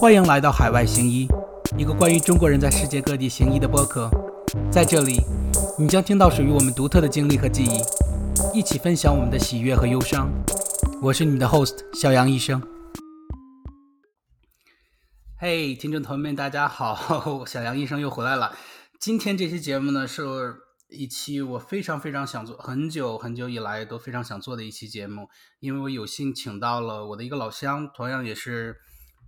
[0.00, 1.28] 欢迎来到海外行医，
[1.76, 4.08] 一个关于中国人在世界各地行医的播客。
[4.72, 5.20] 在这里，
[5.78, 10.32] 你将听到属于我们独特的经历和记忆，一起分享我们的喜悦和忧伤。
[11.02, 12.62] 我是你的 host 小杨医生。
[15.36, 18.56] 嘿，听众朋友们，大家好， 小杨医生又回来了。
[18.98, 20.22] 今天这期节目呢，是
[20.88, 25.28] 一期我非常非常想做，很久很久以来都非常想做的一期节目，
[25.58, 28.78] 因为我有幸请到了我的一个老乡，同样也是。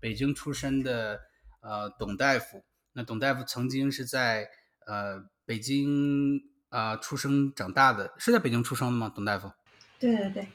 [0.02, 1.20] 北京出身的
[1.61, 4.51] 呃董大夫，那董大夫曾经是在
[4.84, 9.12] 呃北京啊出生长大的，是在北京出生的吗？
[9.15, 9.52] 董大夫？
[10.01, 10.48] 对对对，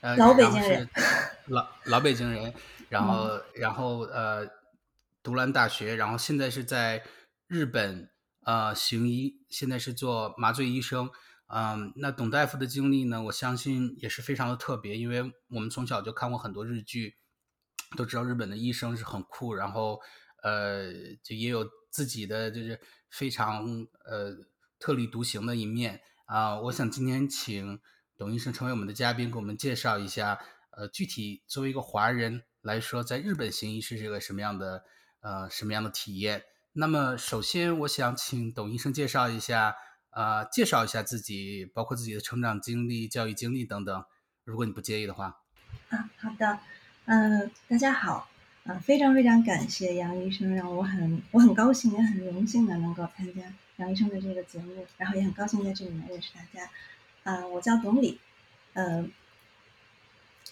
[0.00, 0.90] 呃，老北京人，
[1.46, 2.52] 老老北京人，
[2.88, 4.44] 然后然后呃
[5.22, 7.04] 读完大学，然后现在是在
[7.46, 8.10] 日本
[8.44, 11.08] 呃行医，现在是做麻醉医生。
[11.46, 17.14] 嗯，那董大夫的经历呢，我相信也是非常的特别，因为我们从小就看过很多日剧。
[17.96, 20.00] 都知道日本的医生是很酷，然后
[20.42, 22.80] 呃，就也有自己的就是
[23.10, 23.66] 非常
[24.04, 24.36] 呃
[24.78, 26.60] 特立独行的一面啊。
[26.60, 27.80] 我想今天请
[28.16, 30.38] 董医生成为我们的嘉宾，给我们介绍一下
[30.70, 34.84] 呃具体作为一个华人来说，在日本行医是这个什么样的
[35.20, 36.44] 呃什么样的体验。
[36.74, 39.74] 那么首先我想请董医生介绍一下
[40.10, 44.04] 啊，介绍一下自己，包括自己的成长经历、教育经历等等，
[44.44, 45.40] 如果你不介意的话。
[45.88, 46.58] 啊，好的。
[47.08, 48.28] 嗯，大家好，
[48.64, 53.42] 啊，非常非常感谢杨医生，让我很我很高兴，也很荣幸的能够参加
[53.76, 56.68] 杨医生的这个节目，然后也很高兴在这里面认识大家。
[57.22, 58.18] 啊，我叫董李，
[58.72, 59.08] 呃，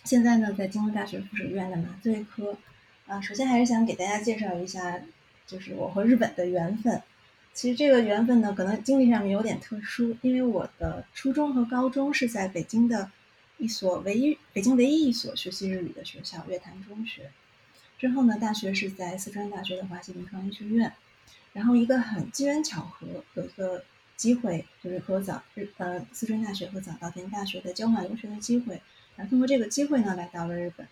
[0.04, 2.56] 现在呢在京都大学附属医院的麻醉科。
[3.08, 5.00] 啊，首先还是想给大家介绍一下，
[5.48, 7.02] 就是我和日本的缘分。
[7.52, 13.10] 其实这个缘分呢，可能经历上面有点特殊，因为我的初中和高中是在北京的。
[13.56, 17.30] 一所唯一北京唯一一所学习日语的学校月坛中学，
[17.98, 20.92] 之后呢，大学是在四川大学的华西临床医学院，
[21.52, 23.84] 然后一个很机缘巧合，有一个
[24.16, 28.82] 机会就是和早日呃四川大学和早稻田大学的交换留学的机会，
[29.16, 30.86] 然后通过这个机会呢来到了日本，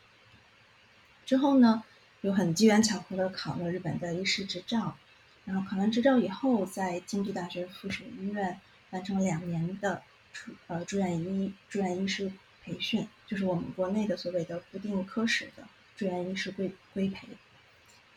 [1.26, 1.82] 之后呢
[2.22, 4.96] 又很机缘巧合的考了日本的医师执照，
[5.44, 10.02] 然后考完执照以后，在京都大学附属医院完成了两年的
[10.32, 12.32] 出呃住院医住院医师。
[12.64, 17.28] 培训就是我们国内的所谓的不定科室的住院医师规规培，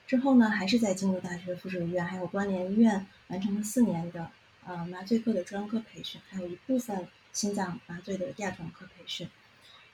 [0.08, 4.32] 之后呢，还是在京都大学附属医院还有关联医院完成了四年的
[4.66, 9.28] 呃麻醉科的专科培训，还有一部分心脏麻醉的亚专科培训。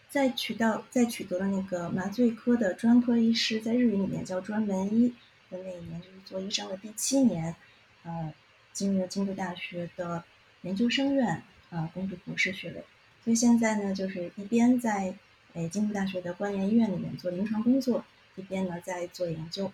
[0.09, 5.13] 在取到在取得了那个麻醉科的专科医师，在日语里面叫专门医
[5.49, 7.55] 的那一年，就是做医生的第七年，
[8.03, 8.33] 呃，
[8.73, 10.23] 进入了京都大学的
[10.63, 12.83] 研究生院啊攻读博士学位。
[13.23, 15.13] 所以现在呢，就是一边在
[15.53, 18.03] 诶京都大学的关联医院里面做临床工作，
[18.35, 19.71] 一边呢在做研究。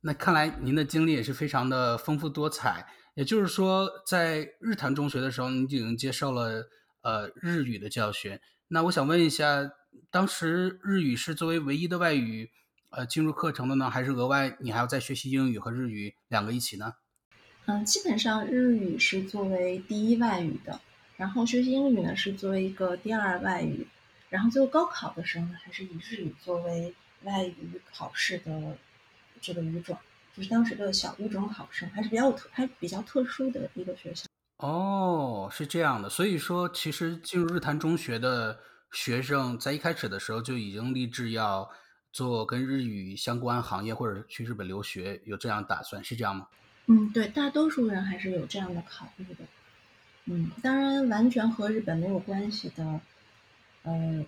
[0.00, 2.86] 那看来您的经历也是非常的丰富多彩。
[3.14, 6.68] 也就是说，在日坛中学的时候，你已经接受了
[7.02, 8.40] 呃日语的教学。
[8.66, 9.70] 那我想问一下，
[10.10, 12.50] 当时日语是作为唯一的外语
[12.90, 16.94] 呃进入课程的呢，还是额外你还要再学习英语和日语两个一起呢？
[17.66, 20.80] 嗯，基本上日语是作为第一外语的。
[21.16, 23.86] 然后学习英语呢是作为一个第二外语，
[24.28, 28.76] 然后最后高考的时候呢还是以日语作为外语考试的
[29.40, 29.96] 这个语种，
[30.36, 34.26] 就是当时的小语种考生还是比较特还比较特殊的一个学校。
[34.58, 38.58] 哦，是这样的，所以说其实进入日坛中学的
[38.92, 41.68] 学生在一开始的时候就已经立志要
[42.12, 46.46] 做跟日语相关行业或者去日本留学，有这样打算是这样吗？
[46.86, 49.44] 嗯，对，大多数人还是有这样的考虑的。
[50.26, 53.00] 嗯，当然，完全和日本没有关系的，
[53.82, 54.24] 呃，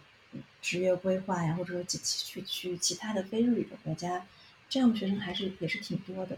[0.60, 4.26] 职业规划呀，或者说去去去其他的非日语的国家，
[4.68, 6.36] 这样的学生还是也是挺多的。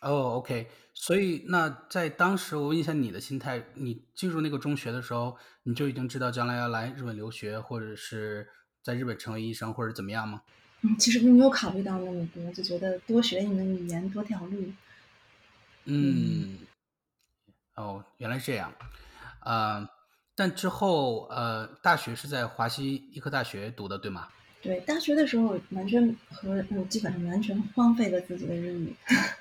[0.00, 8.48] 哦，OK，所以那在当时，我问一下你的心态，你进入那个中学的时候，你就已经知道将来要来日本留学，或者是
[8.82, 10.42] 在日本成为医生，或者怎么样吗？
[10.82, 14.72] 嗯，其实并没有考虑到那么多，就觉得多学一门语言，多条路。
[15.84, 16.65] 嗯。
[17.76, 18.72] 哦，原来是这样，
[19.40, 19.86] 呃，
[20.34, 24.28] 但之后呃，大学是在华西医科大学读的，对吗？
[24.62, 28.96] 对，大学的时候完全和我，基本上完全荒废了自己的日语。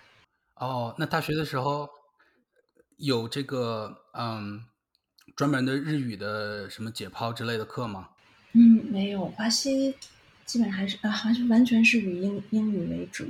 [0.56, 1.90] 哦，那大学的时候
[2.98, 4.66] 有这个嗯
[5.36, 8.10] 专门的日语的什么解剖之类的课吗？
[8.52, 9.96] 嗯，没有，华西
[10.46, 13.26] 基本上还是啊，还是完全是以英英语为主。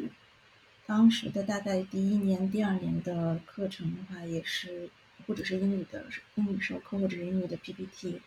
[0.85, 4.89] 当时的大概第一年、第二年的课程的话，也是
[5.25, 6.05] 或者是英语的
[6.35, 8.21] 英语授课，或者是英语的 PPT，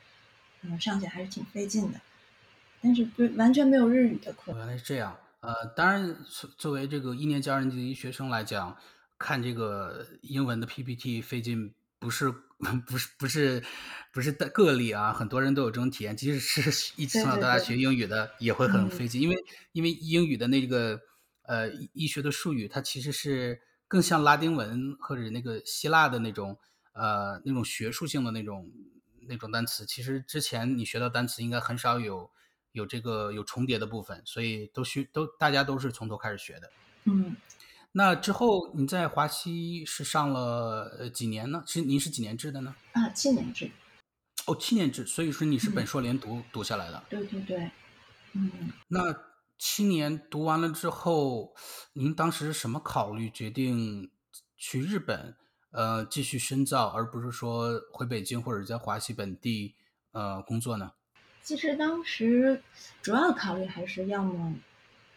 [0.63, 2.01] 嗯，上起来还是挺费劲的。
[2.81, 4.53] 但是对完全没有日语的课。
[4.57, 8.77] 原来是这样，呃，当然，作作为这个一年级、二年级的医学生来讲，
[9.19, 13.63] 看这个英文的 PPT 费劲， 不是不是不是
[14.13, 16.17] 不是的个例啊，很多人都有这种体验。
[16.17, 19.37] 即使是一直从小到大学英语的，也会很费劲，因为
[19.73, 21.01] 因为英语的那个
[21.49, 26.57] 呃医学的术语，它其实是更像拉丁文或者那个希腊的那种
[26.93, 28.71] 呃那种学术性的那种
[29.27, 29.85] 那种单词。
[29.85, 32.31] 其实之前你学到单词，应该很少有。
[32.73, 36.71] 有这个有重叠的部分，所以都需都大家都是从头开始学的。
[37.05, 37.35] 嗯，
[37.93, 41.65] 那之后你在华西是上了呃几年呢？
[41.67, 42.77] 是您是几年制的呢？
[42.93, 43.71] 啊，七年制。
[44.47, 47.03] 哦，七年制，所以说你是本硕连读读下来的。
[47.09, 47.71] 对对对。
[48.35, 48.71] 嗯。
[48.87, 49.13] 那
[49.59, 51.55] 七年读完了之后，
[51.93, 54.11] 您当时什么考虑决定
[54.57, 55.37] 去日本
[55.73, 59.75] 呃继续深造，而不是说回北京或者在华西本地
[60.13, 60.93] 呃工作呢？
[61.43, 62.63] 其实当时
[63.03, 64.55] 主要考虑还是要么，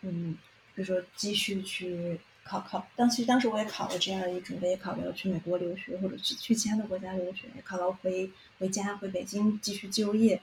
[0.02, 0.38] 嗯，
[0.74, 2.88] 比如说继续去考考。
[2.96, 10.42] 当其实当时我也考了 GRE，准备考虑要去美国留学，或者去去其他的国家留学，也考了回回家回北京继续就业。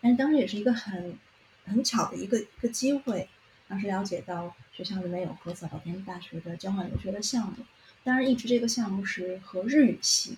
[0.00, 1.18] 但是当时也是一个很
[1.64, 3.28] 很巧的一个一个机会，
[3.70, 7.64] 当时了解到学校里面有和早田大学的交换留学的项目。
[8.02, 10.36] 当然，一直这个项目是和日语系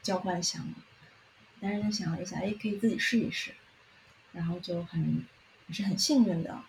[0.00, 0.72] 交换项目。
[1.60, 3.52] 但是想了一下，哎，可以自己试一试。
[4.32, 5.26] 然后就很
[5.66, 6.62] 也是很幸运的，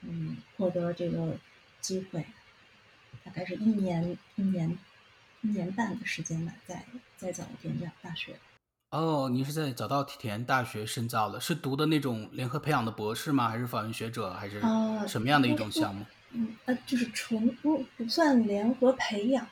[0.00, 1.36] 嗯，获得这个
[1.82, 2.24] 机会，
[3.22, 4.78] 大概是一年一年
[5.42, 6.86] 一年半的时间吧，在
[7.18, 8.38] 在早稻田大学。
[8.90, 13.46] 哦，你是在早稻田大学深造的，是读的那种联合培养的博士吗？
[13.50, 14.32] 还是访问学者？
[14.32, 14.62] 还是
[15.06, 16.06] 什么样的一种项目？
[16.30, 19.46] 嗯，呃，就是纯不不算联合培养。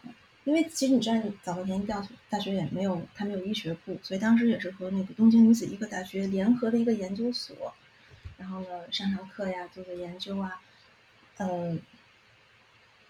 [0.45, 7.75] 因为其实你知道，早稻田大学大学也没有，它没有医学部，所以当时也是和那个东京女子医科大学联合的一个研究所，
[8.39, 10.63] 然后呢上上课呀，做做研究啊，
[11.37, 11.77] 呃，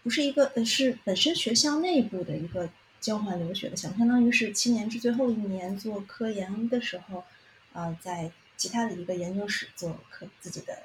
[0.03, 2.69] 不是一个，呃，是本身学校内部的一个
[3.07, 7.23] 交换留学的项目，相当于是七年制最后一年做科研的时候，
[7.73, 10.83] 呃，在其他的一个研究室做科自己的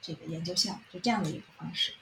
[0.00, 1.92] 这个研究项目，就这样的一个方式。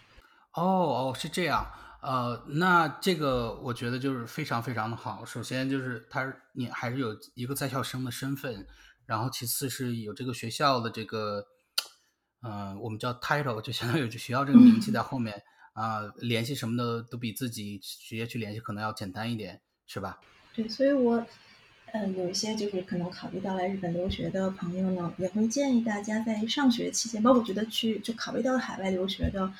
[0.52, 1.68] 哦哦，是这样。
[2.00, 5.24] 呃，那这个我觉得就是非常非常的好。
[5.24, 8.64] 首先就是他，你还是有一个在校生的身份，
[9.04, 11.44] 然后其次是有这个学校的这个，
[12.42, 20.20] 嗯，我们叫 title，就相当于有学校这个名气在后面 啊，联系什么的都比自己直接去联系可能要简单一点，是吧？
[20.54, 21.24] 对，所以我，
[21.92, 29.52] 呃，有一些就是可能考虑到来日本留学的朋友呢，也会建议大家在上学期间，包括觉得去就考虑到海外留学的，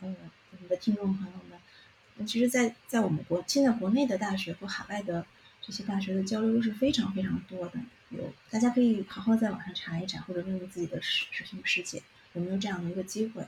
[0.00, 0.14] 嗯，
[0.52, 2.26] 我们的听众朋友们。
[2.26, 5.24] 其实，在在我们国现在国内的大学和海外的
[5.62, 7.74] 这些大学的交流是非常非常多的。
[8.10, 12.02] 有大家可以好好在网上查一查，或者问问自己的师师兄师姐
[12.32, 13.46] 有没有这样的一个机会。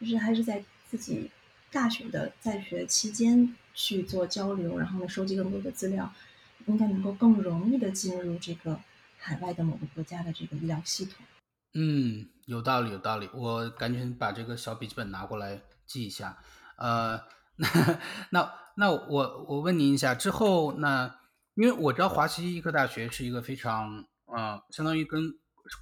[0.00, 1.30] 就是还是在自己
[1.72, 6.12] 大学的在学期间去做交流，然后呢收集更多的资料，
[6.66, 8.78] 应该能够更容易的进入这个
[9.16, 11.14] 海外的某个国家的这个医疗系统。
[11.74, 13.28] 嗯，有道理，有道理。
[13.34, 16.38] 我赶紧把这个小笔记本拿过来记一下。
[16.76, 17.20] 呃。
[17.56, 17.68] 那
[18.30, 21.18] 那那我我问您一下，之后那
[21.54, 25.20] 因为我知道华西医科大学是一个非常嗯，相当于跟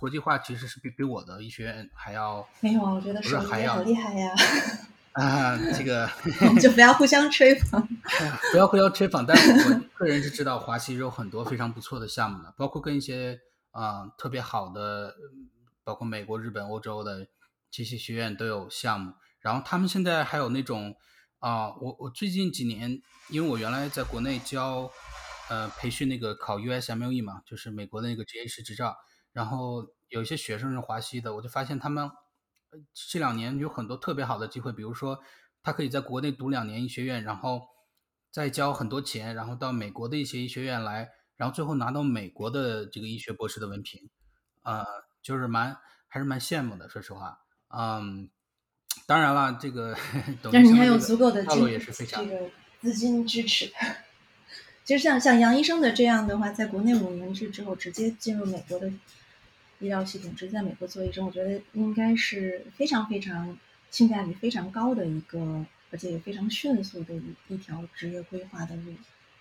[0.00, 4.34] 国际化其实是比比我的医学院还要没有啊，我觉得是还要厉害呀
[5.12, 6.08] 啊，这个
[6.60, 7.86] 就不要互相吹捧，
[8.52, 9.24] 不要互相吹捧。
[9.26, 13.38] 但是我个人是知道华西有很多非常不错的项目的，包括跟一些
[13.70, 15.14] 啊特别好的，
[15.84, 17.26] 包括美国、日本、欧洲的
[17.70, 20.94] 这些学院都有项目，然后他们现在还有那种。
[21.40, 23.00] 啊，我我最近几年，
[23.30, 24.90] 因为我原来在国内教，
[25.48, 28.94] 呃，培训那个考 USMLE 嘛，就是美国的那个执业师执照。
[29.32, 32.10] 然后有一些学生是华西的，我就发现他们
[33.10, 35.20] 这两年有很多特别好的机会，比如说
[35.62, 37.62] 他可以在国内读两年医学院，然后
[38.30, 44.10] 再交很多钱，然后到美国的一些医学院来，然后最后拿到美国的这个医学博士的文凭，
[44.62, 44.84] 呃，
[45.22, 45.76] 就是蛮
[46.08, 48.30] 还是蛮羡慕的，说实话，嗯。
[49.06, 49.96] 当然了，这个
[50.52, 51.64] 但是你还有足够的金
[52.06, 52.50] 这个
[52.80, 53.72] 资金支持。
[54.84, 58.90] 其实像像杨医生的这样的话，在国内五年制之后直接进入美国的
[59.80, 63.58] 医疗系统，直接在美国做医生，我觉得应该是非常非常
[63.90, 68.94] 性价比非常高的一个，而且也非常迅速的一一条职业规划的路，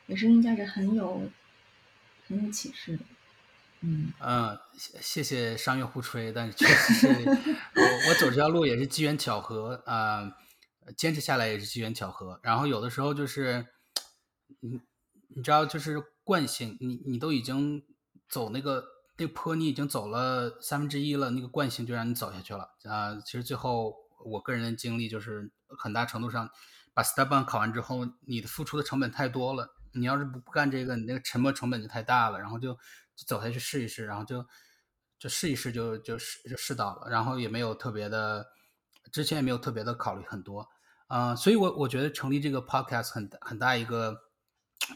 [0.07, 1.29] 也是应该是很有
[2.27, 3.03] 很有启示的。
[3.81, 10.35] 嗯嗯谢谢商业互吹，但是确实是我我走这条路也是机缘巧合啊，
[10.97, 12.39] 坚持下来也是机缘巧合。
[12.43, 13.65] 然后有的时候就是，
[14.59, 14.81] 你
[15.29, 17.81] 你知道就是惯性，你你都已经
[18.27, 18.83] 走那个
[19.19, 23.15] 那坡，你已经走了三分之一了，那个惯性就让你走下去了啊。
[23.25, 23.93] 其实最后
[24.25, 26.49] 我个人的经历就是很大程度上，
[26.93, 29.75] 把 Step One 考完之后，你的付出的成本太多了。
[29.91, 34.45] 你要是不不干这个，你那个沉没成本就太大了，然后就就走下去试一试，然后就
[35.17, 38.45] 就试一试就就试就试到了，然后也没有特别的，
[39.11, 40.69] 之前也没有特别的考虑很多，
[41.07, 44.15] 啊，所以我我觉得成立这个 podcast 很很大一个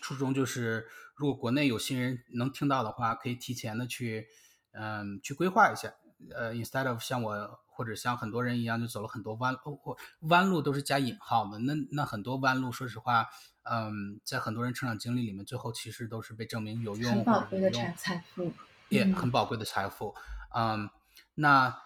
[0.02, 4.28] 初衷就是，如果国内有新人能听到的话，可以提前的去
[4.72, 5.94] 嗯去规划一下，
[6.36, 13.28] 呃，instead of 像我或者像很多人一样就走了很多弯哦弯路都是加引号的，那那很多弯路说实话。
[13.66, 18.52] 嗯，在很多人成长经历里面，最后其实都是被证明有用，很宝贵的财财富，
[18.90, 20.14] 也很宝贵的财富。
[20.54, 20.90] 嗯，
[21.36, 21.82] 那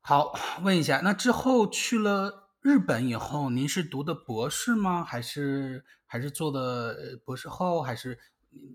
[0.00, 5.04] 好，问一下，那之后去了日本以后，您是读的博士吗？
[5.04, 7.82] 还是还是做的博士后？
[7.82, 8.18] 还是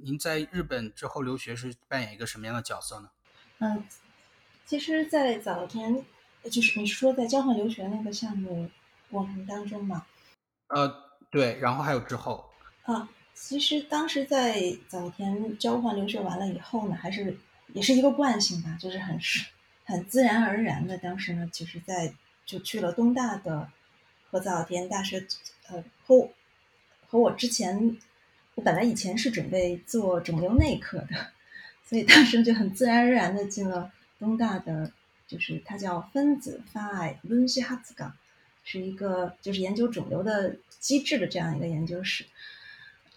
[0.03, 3.09] 您在日本之后留学是扮演一个什么样的角色呢？
[3.59, 3.83] 嗯，
[4.65, 6.03] 其实，在早田，
[6.49, 8.69] 就是你说在交换留学那个项目
[9.11, 10.05] 过程当中嘛？
[10.67, 11.03] 呃。
[11.33, 12.47] 对，然后还有之后
[12.83, 17.35] 啊，其实当时在早田交换留学完了以后呢，还是
[17.69, 19.43] 也是一个惯性吧，就是很是
[19.83, 20.95] 很自然而然的。
[20.99, 22.13] 当时呢，其实在
[22.45, 23.69] 就去了东大的
[24.29, 25.25] 和早田大学，
[25.67, 26.29] 呃，和
[27.07, 27.97] 和我之前，
[28.55, 31.31] 我本来以前是准备做肿瘤内科的，
[31.85, 34.91] 所以当时就很自然而然的进了东大的，
[35.27, 38.15] 就是它叫分子发癌分析哈子岗。
[38.65, 42.23] 是一个就是研究肿瘤的机制的这样一个研究室，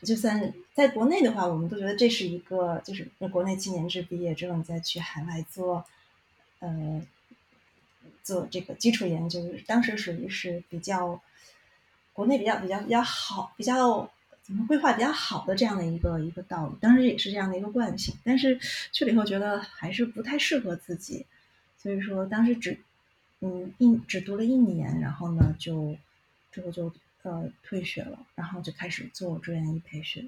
[0.02, 5.84] 就算在国内的话，我们都觉得这是一个就是国内七年制毕业之后，你再去海外做，
[6.58, 7.00] 呃，
[8.26, 11.20] 做这个基础研究，当时属于是比较
[12.12, 14.10] 国内比较比较比较好，比较
[14.42, 18.58] 怎么规划比较好的这样的一个一个道路，当时也是这样的一个惯性，但是
[18.92, 21.24] 去了以后觉得还是不太适合自己，
[21.78, 22.76] 所以说当时只。
[23.40, 25.94] 嗯，一只读了一年，然后呢，就
[26.50, 26.90] 之后就
[27.22, 30.26] 呃退学了，然后就开始做住院医培训。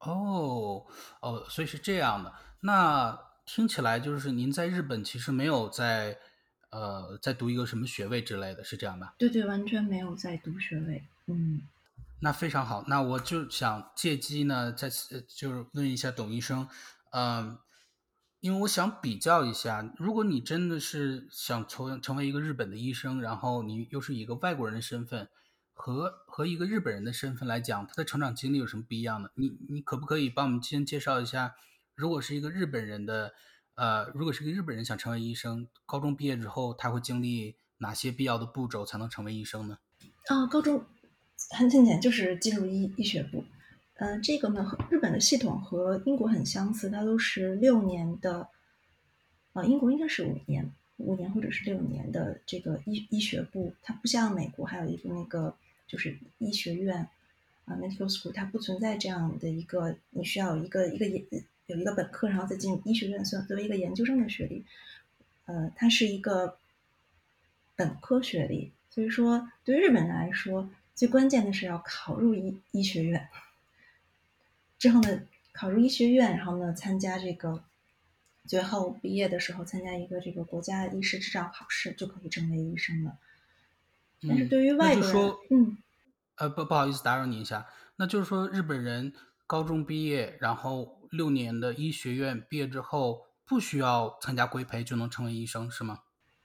[0.00, 0.84] 哦
[1.20, 2.30] 哦，所以是这样的。
[2.60, 6.18] 那听起来就是您在日本其实没有在
[6.70, 9.12] 呃在读一个什么学位之类的是这样的？
[9.18, 11.04] 对对，完全没有在读学位。
[11.26, 11.62] 嗯，
[12.20, 12.84] 那非常好。
[12.88, 16.68] 那我就想借机呢，再次就是问一下董医生，
[17.12, 17.58] 嗯。
[18.42, 25.28] 因为我想比较一下，如果你真的是想成成为一个日本的医生，然后你又是一个外国人的身份，
[25.74, 29.30] 和和一个日本人的身份来讲，他的成长经历有什么不一样的？
[29.34, 31.54] 你你可不可以帮我们先介绍一下，
[31.94, 33.34] 如果是一个日本人的，
[33.80, 39.78] 呃，如果是个日本人想成为医生，高中毕业之后他会经历哪些必要的步骤才能成为医生呢？
[40.26, 40.84] 啊，高中
[41.48, 43.42] 很简单，就是进入医医学部。
[43.94, 48.48] 嗯，这个呢，和日本的系统和英国很相似，它都是六年的，
[49.54, 55.56] 啊，英国应该是五年，五年或者是六年的这个医医学部，它不像美国还有一个那个
[55.86, 57.08] 就是医学院，
[57.64, 61.24] 啊，medical school，它不存在这样的一个你需要一个一个研
[61.70, 64.64] 有一个本科，然后再进入医学院，算作为一个研究生的学历，
[65.46, 66.58] 呃，它是一个
[67.76, 73.28] 本科学历，所以说对于日本人来说，最关键的是要考入医医学院。
[74.78, 75.22] 之后呢，
[75.52, 77.62] 考入医学院，然后呢，参加这个，
[78.46, 83.16] 最后毕业的时候参加一个这个国家医师执照考试，就可以成为医生了。
[84.26, 85.78] 但是对于外国人，嗯，
[86.36, 89.14] 呃，不不好意思打扰您一下，那就是说日本人
[89.46, 96.00] 高中毕业，然后六年的医学院毕业之后，不需要参加规培就能成为医生，是吗？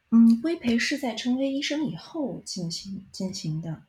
[0.09, 3.83] 嗯，规培是在成为医生以后进行进行的。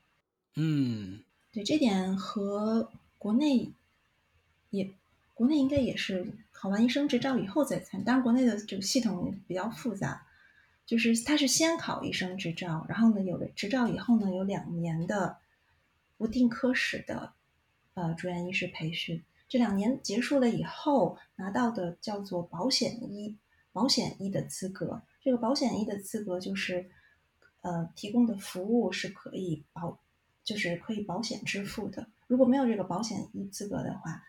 [0.54, 3.72] 嗯，对，这点和国内。
[4.70, 4.92] 也，
[5.32, 10.26] 国内应该也是考完医生执照以后再参，当然国内的这个系统比较复杂，
[10.84, 15.38] 就是他是先考医生执照，然后呢有了执照以后呢有两年的
[16.18, 17.32] 不定科室的
[17.94, 23.36] 呃住院医师培训，这两年结束了以后拿到的叫做保险医
[23.72, 26.90] 保险医的资格，这个保险医的资格就是
[27.62, 29.98] 呃提供的服务是可以保
[30.44, 34.22] 就是可以保险支付的，如果没有这个保险医资格的话。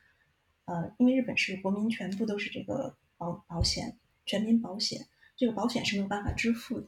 [0.69, 5.07] 呃，因为日本是国民全部都是这个保保险，全民保险，
[5.37, 6.87] 这个保险是没有办法支付的。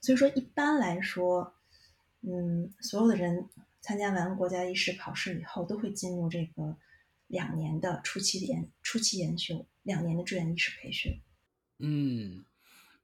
[0.00, 1.54] 所以说，一般来说，
[2.22, 3.48] 嗯，所有的人
[3.80, 6.76] 参加完国家医师考试以后，都会进入这个
[7.30, 11.22] 两年的初期研初期研修，两年的志愿医师培训。
[11.78, 12.44] 嗯，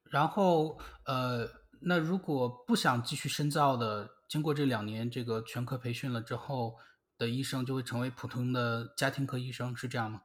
[0.03, 1.49] 然后呃，
[1.81, 6.75] 那如果不想继续深造的，经过这两年这个全科培训了之后。
[7.19, 10.21] 的医生就会成为普通的家庭科医生，是这样吗？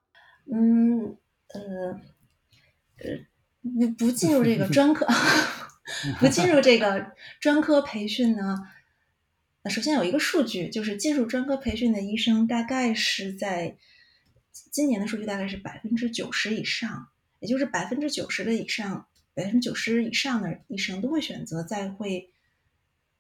[0.53, 1.17] 嗯，
[1.49, 1.93] 呃，
[2.99, 3.17] 呃，
[3.63, 5.07] 不不进入这个专科，
[6.21, 8.59] 不进入这个专科培训呢？
[9.63, 13.79] 那首先有一个数据，就是进入专科培训的医生，大概是在
[14.71, 17.09] 今年的数据大概是百分之九十以上，
[17.41, 22.31] 也就是百分之九十的以上，百分之九十以上的医生都会选择再会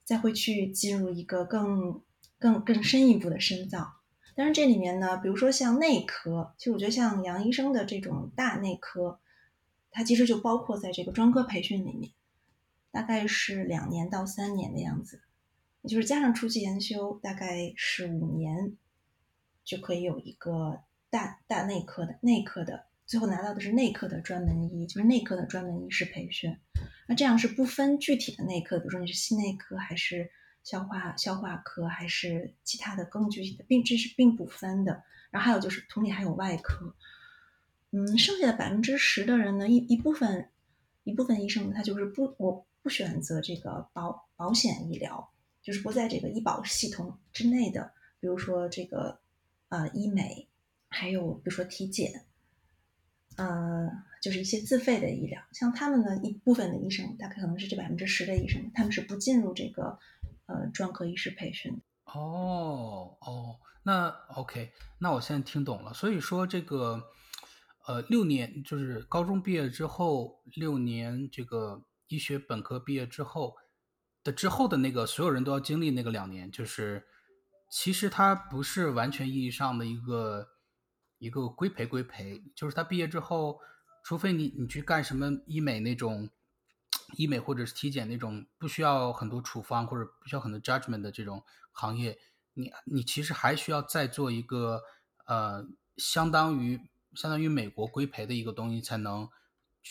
[0.05, 2.03] 再会去进入一个更
[2.39, 3.95] 更更深一步的深造。
[4.35, 9.21] 但是，这里面呢，比如说像内科，其实我觉得像杨医生的这种大内科，
[9.91, 12.13] 它其实就包括在这个专科培训里面，
[12.91, 15.21] 大概是两年到三年的样子，
[15.83, 18.77] 也就是加上初级研修，大概是五年，
[19.65, 20.81] 就可以有一个
[21.13, 26.57] 大大内科的内科的，最后拿到的是内科的专门医，就是内科的专门医师培训。
[27.07, 30.33] 那这样是不分具体的内科，比如说你是心内科还是。
[30.65, 35.03] 消化消化科还是其他的更具体的，并这是并不分的。
[35.33, 36.95] 然后还有就是同理还有外科，
[37.91, 40.49] 嗯，剩下的百分之十的人呢，一一部分
[41.03, 45.33] 一部分医生他就是不我不选择这个保保险医疗，
[45.65, 49.19] 就是不在这个医保系统之内的，比如说这个
[49.69, 50.47] 呃医美，
[50.93, 52.27] 还有比如说体检，
[53.37, 53.89] 呃
[54.23, 59.99] 就是一些自费的医疗，像他们的一部分的医生，大概可能是这百分之十的医生，他们是不进入这个。
[60.47, 65.95] 呃，专科医师培训哦哦，那 OK，那我现在听懂了。
[65.95, 67.01] 所以说这个
[67.87, 73.55] 呃，六年就是高中毕业之后六年，这个医学本科毕业之后
[74.25, 77.07] 的之后的那个所有人都要经历那个两年，就是
[77.71, 80.49] 其实它不是完全意义上的一个
[81.23, 83.61] 一个规培规培，就是他毕业之后，
[84.03, 86.29] 除非你你去干什么医美那种。
[87.17, 92.19] 医美或者是体检那种不需要很多处方或者不需要很多 judgment 的这种行业，
[92.55, 94.81] 你你其实还需要再做一个
[95.27, 95.67] 呃
[95.99, 96.81] 相当于
[97.15, 99.29] 相当于美国规培的一个东西，才能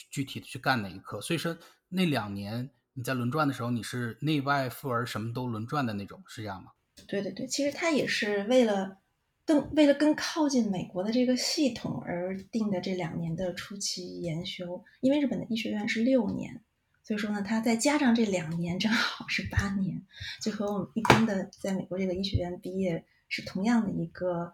[0.09, 1.21] 具体的去干那一科。
[1.21, 1.55] 所以说
[1.89, 6.71] 那两年你在轮转的时候，你是内外妇儿什么都轮转的那种，是这样吗？
[7.07, 8.97] 对对对，其实他也是为了
[9.45, 16.61] 更为了更靠近美国的这个系统而定的这两年的初期研修，因为日本的医学院是六年。
[17.03, 20.01] 所以说呢，他再加上这两年，正好是八年，
[20.39, 24.53] 就和我们一般的在美国这个医学院毕业是同样的一个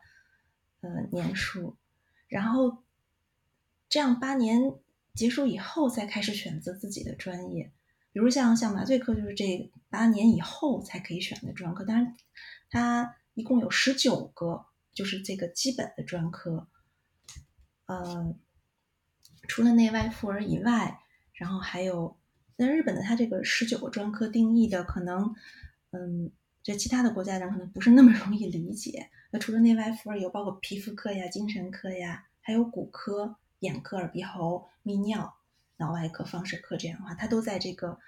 [0.79, 1.75] 呃年数。
[2.29, 2.77] 然后
[3.89, 4.73] 这样八年
[5.13, 7.71] 结束以后，再开始选择自己的专业。
[8.13, 11.83] 比如像像麻醉科，就是这八年以后才可以选的专科。
[11.83, 12.15] 当然，
[12.71, 14.65] 它一共有十九个，
[14.97, 16.67] 就是这个基本的专科。
[17.85, 18.35] 呃，
[19.47, 20.99] 除了内外妇儿以外，
[21.33, 22.17] 然后还有。
[22.57, 25.35] 在日本的它这个十九个专科定义的，可能，
[25.91, 26.31] 嗯，
[26.63, 29.11] 这其他的国家人可能不是那么容易理解。
[29.29, 35.35] 那除了内外妇儿，有包括皮肤科呀、精神科呀，还有骨科、眼科、耳鼻喉、泌尿、
[35.77, 37.99] 脑外科、放射科这样的话，它都在这个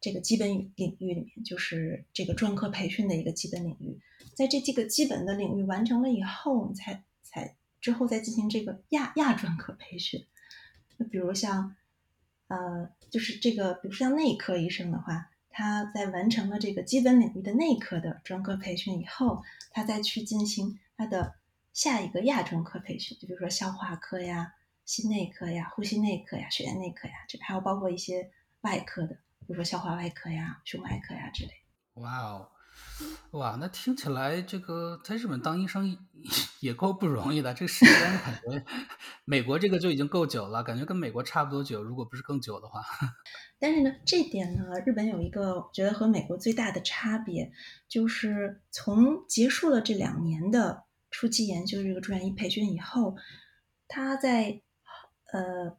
[0.00, 4.00] 这个基本领域里面，就是这个专科培训的一个基本领域。
[4.34, 10.26] 在这几个基本的领域完成了以后，你才才之后再进行这个亚亚专科培训。
[10.96, 11.76] 那比如像。
[12.48, 21.34] 呃，就是这个，比如像内科医生的话，他在完成了这个基本领域的内科的专科培训以后，他再去进行他的
[21.72, 24.54] 下一个亚专科培训，就比如说消化科呀、
[24.84, 28.30] 心内科呀、呼吸内科呀、血液内科呀，这还有包括一些
[28.60, 31.50] 外科的，比如说消化外科呀、胸外科呀之类。
[31.94, 32.48] 哇哦！
[33.30, 35.96] 哇，那听起来这个在日本当医生
[36.60, 37.54] 也 够不容易的。
[37.54, 38.64] 这个时间感觉
[39.24, 42.82] 美国这个就已经够久了，感觉跟美国差不多久，如果不是更久的话。
[43.58, 47.50] 但是呢，这点呢，日本有一个我觉得和美国最大的差别，
[47.88, 53.16] 就是从结束了这两年的初期研究这个住院医培训以后，
[53.88, 54.60] 他在
[55.32, 55.78] 呃。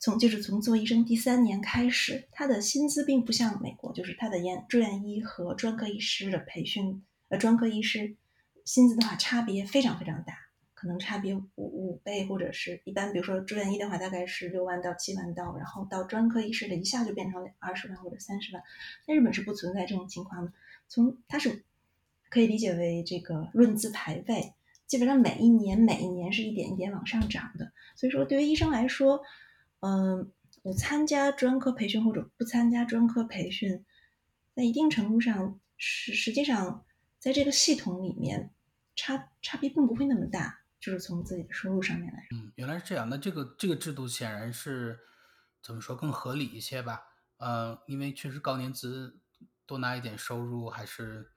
[0.00, 8.14] 从就是从做医生第三年开始，他的薪资并不像美国，就是他的研住院医和专科医师的培训，呃，专科医师
[8.64, 10.34] 薪资的话差别非常非常大，
[10.74, 18.62] 可能差别五五倍或者是一般，比如说住院医的话大概是六万到七万刀，然后到专科医师的一下就变成二十万或者三十万，
[19.04, 20.52] 在日本是不存在这种情况的，
[20.86, 21.64] 从它是
[22.28, 24.54] 可以理解为这个论资排辈，
[24.86, 29.22] 基本上每一年每一年是一点一点往上涨的，所以说对于医生来说。
[29.80, 33.84] 嗯，我参加专科培训或者不参加专科培训，
[34.54, 36.84] 在一定程度上实实际上
[37.20, 38.52] 在这个系统里面
[38.96, 42.36] 差差别并不会那么大，就是从自己的收入上面来说。
[42.36, 43.08] 嗯，原来是这样。
[43.08, 44.98] 那这个这个制度显然是
[45.62, 47.02] 怎么说更合理一些吧？
[47.36, 49.20] 呃，因为确实高年资
[49.64, 51.30] 多拿一点收入还是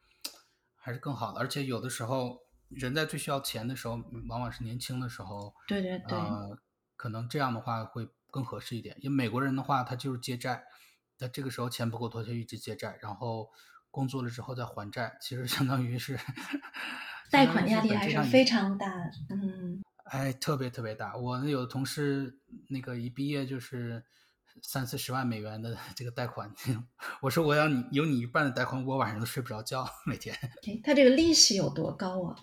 [0.75, 5.53] 还是更好的，而且有的时候人在最需要钱的时候，往往是年轻的时候。
[5.67, 6.17] 对对对。
[6.17, 6.57] 呃，
[6.95, 8.09] 可能这样的话会。
[8.31, 10.63] 更合适一点，因为美国人的话，他就是借债，
[11.19, 13.49] 那这个时候钱不够多，就一直借债，然后
[13.91, 16.17] 工作了之后再还债，其实相当于是
[17.29, 18.91] 贷款压力还是非常大。
[19.29, 21.15] 嗯，哎，特别特别大。
[21.15, 22.39] 我那有的同事
[22.69, 24.03] 那个一毕业就是
[24.63, 26.53] 三四十万美元的这个贷款，
[27.21, 30.35] 我说我要你有你一半的贷款，我晚上都睡不着觉，每天。
[30.83, 32.35] 他这个利息有多高啊？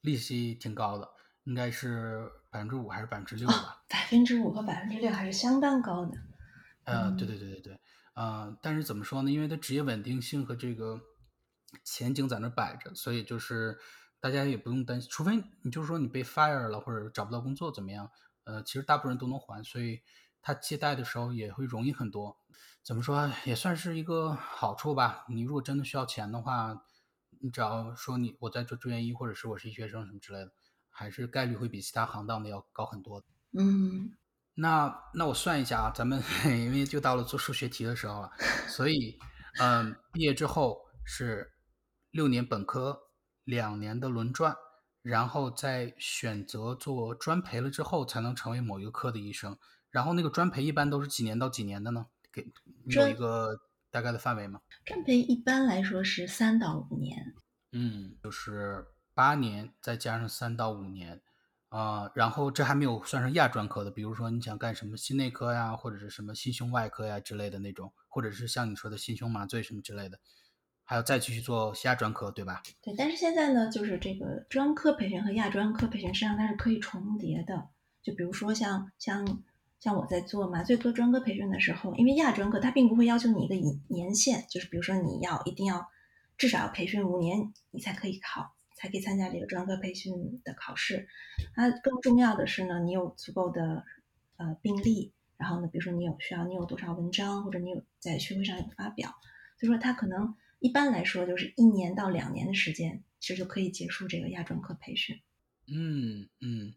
[0.00, 1.08] 利息挺高的，
[1.44, 3.82] 应该是百分之五还是百分之六吧？
[3.88, 6.16] 百分之五和百分之六还是相当高的。
[6.84, 7.80] 呃，对对对对对，
[8.14, 9.30] 呃，但是怎么说呢？
[9.32, 11.00] 因为它职业稳定性和这个
[11.82, 13.76] 前景在那摆着，所以就是
[14.20, 18.08] 大家也不用担心，除非你就是说你被 fire 了或者找不到工作怎么样？
[18.44, 20.02] 呃，其实大部分人都能还，所以
[20.40, 22.38] 他借贷的时候也会容易很多。
[22.84, 25.24] 怎么说也算是一个好处吧？
[25.28, 26.84] 你如果真的需要钱的话。
[27.40, 30.52] 你只要说你我在做住院医，或者是我是医学生什么之类的，
[30.94, 33.22] 还是概率会比其他行当的要高很多。
[33.52, 34.16] 嗯，
[34.54, 38.30] 那那我算一下啊，咱们 因为就到了做数学题的时候了，
[38.68, 39.18] 所以
[39.60, 41.52] 嗯，毕业之后是
[42.12, 42.98] 六年本科，
[43.42, 44.56] 两年的轮转，
[45.02, 49.58] 然后再选择做专培了之后，才能成为某一个科的医生。
[49.90, 52.06] 然后那个专培一般都是几年到几年的呢？
[52.32, 52.50] 给
[52.86, 53.58] 有一个。
[53.94, 54.60] 大概的范围吗？
[54.84, 57.32] 专培一般来说是三到五年，
[57.70, 61.22] 嗯，就是八年再加上三到五年，
[61.68, 70.18] 啊，然后这还没有算上亚专科的，比如说你想干什么心内科呀，或者是什么心胸外科呀之类的那种，或者是像你说的心胸麻醉什么之类的，
[70.84, 72.62] 还要再继续做亚专科，对吧？
[72.82, 77.68] 对，但是现在呢，就是这个专科培训和亚专科培训实际上它是可以重叠的，
[78.02, 79.42] 就比如说像像。
[79.80, 85.90] 像我在做麻醉科专科培训的时候，因为亚专科它并不会要求你一个年年限，就是比如说你要一定要
[86.38, 91.08] 至少要培训五年，你才可以考，才可以参加这个专科培训的考试。
[91.54, 93.82] 它更重要的是呢，你有足够的
[94.36, 99.08] 呃病例，然后呢，比如说你有需要你有多少文章，或者你有在学会上有发表，
[99.58, 105.18] 所以说它可能一般来说就是一年到两年的时间，其实就可以结束这个亚专科培训。
[105.66, 106.74] 嗯嗯。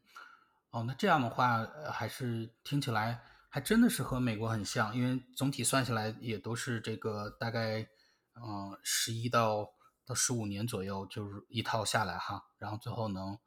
[0.69, 7.87] 哦，那这样的话，还是听起来还真的是和美国很像，因为总体算下来也都是这个大概，
[8.35, 9.73] 嗯，十一到
[10.07, 13.37] 到十五年左右，就是一套下来哈，然后最后能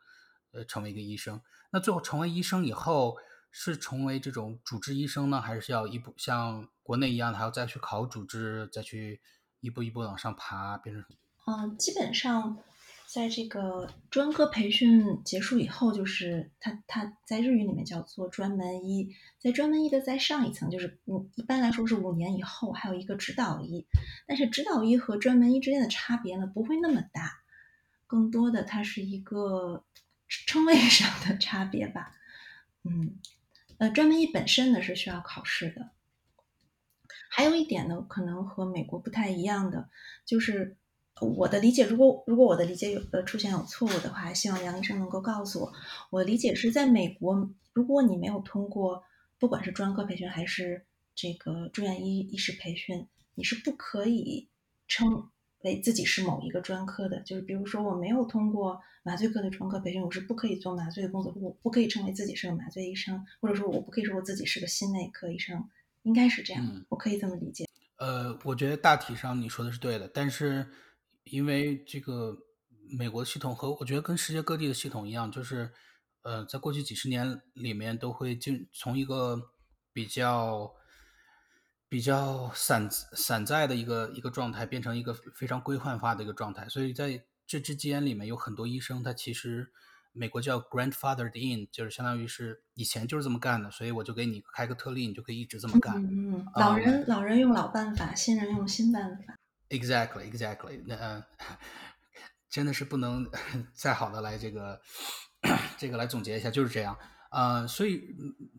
[0.52, 1.40] 呃成为一个医生。
[1.70, 3.16] 那最后成为医生以后，
[3.50, 9.22] 是成为这种主治医生呢，还是要一步像国内一样，还要再去考主治，再去
[9.60, 11.04] 一步一步往上爬，变成？
[11.46, 12.58] 嗯，基本上。
[13.12, 23.84] 在这个专科培训结束以后，就是他他在日语里面叫做专门医，在专门医的再上一层，就是五一般来说是五年以后，还有一个指导医。
[24.28, 27.42] 但是指导医和专门医之间的差别呢，不会那么大，
[28.06, 29.84] 更多的它是一个
[30.28, 32.12] 称谓上的差别吧。
[32.84, 33.18] 嗯，
[33.78, 35.90] 呃，专门医本身呢是需要考试的。
[37.28, 39.90] 还有一点呢，可能和美国不太一样的
[40.24, 40.76] 就是。
[41.20, 45.72] 我的理解，如果如果我的理解有呃出现有错误的话，希望杨医生能够告诉我。
[46.10, 49.02] 我理解是在美国，如果你没有通过
[49.38, 54.48] 不管是专科培训还是这个住院医医师培训，你是不可以
[54.88, 55.28] 称
[55.62, 57.20] 为自己是某一个专科的。
[57.20, 65.68] 就是比如说，我没有通过麻醉科的专科培训，我是不可以做麻醉的工作，我不可以称为自己是个麻醉医生，或者说我不可以说我自己是个心内科医生，
[66.02, 67.66] 应该是这样，我可以这么理解。
[67.98, 70.66] 呃，我觉得大体上你说的是对的，但是。
[71.24, 72.36] 因为这个
[72.98, 75.72] 美国系统和我觉得跟世界各地的系统一样，就是
[76.22, 79.40] 呃，在过去几十年里面都会进从一个
[79.92, 80.72] 比较
[81.88, 86.68] 比较散散在的一个一个状态，变成一个非常规范化的一个状态。
[86.68, 89.72] 所以在这之间里面有很多医生，他其实
[90.12, 95.96] 美国叫 grandfathered in，就是相当于是以前就是这么干的，所以我就给你开个特例，你就可以一直这么干。
[95.96, 99.36] 嗯，老人老人用老办法，新人用新办法。
[99.70, 100.82] Exactly, exactly.
[100.84, 101.24] 那
[102.50, 103.30] 真的是不能
[103.72, 104.80] 再好的来这个
[105.78, 106.98] 这个来总结一下，就是这样。
[107.30, 108.16] 呃，所以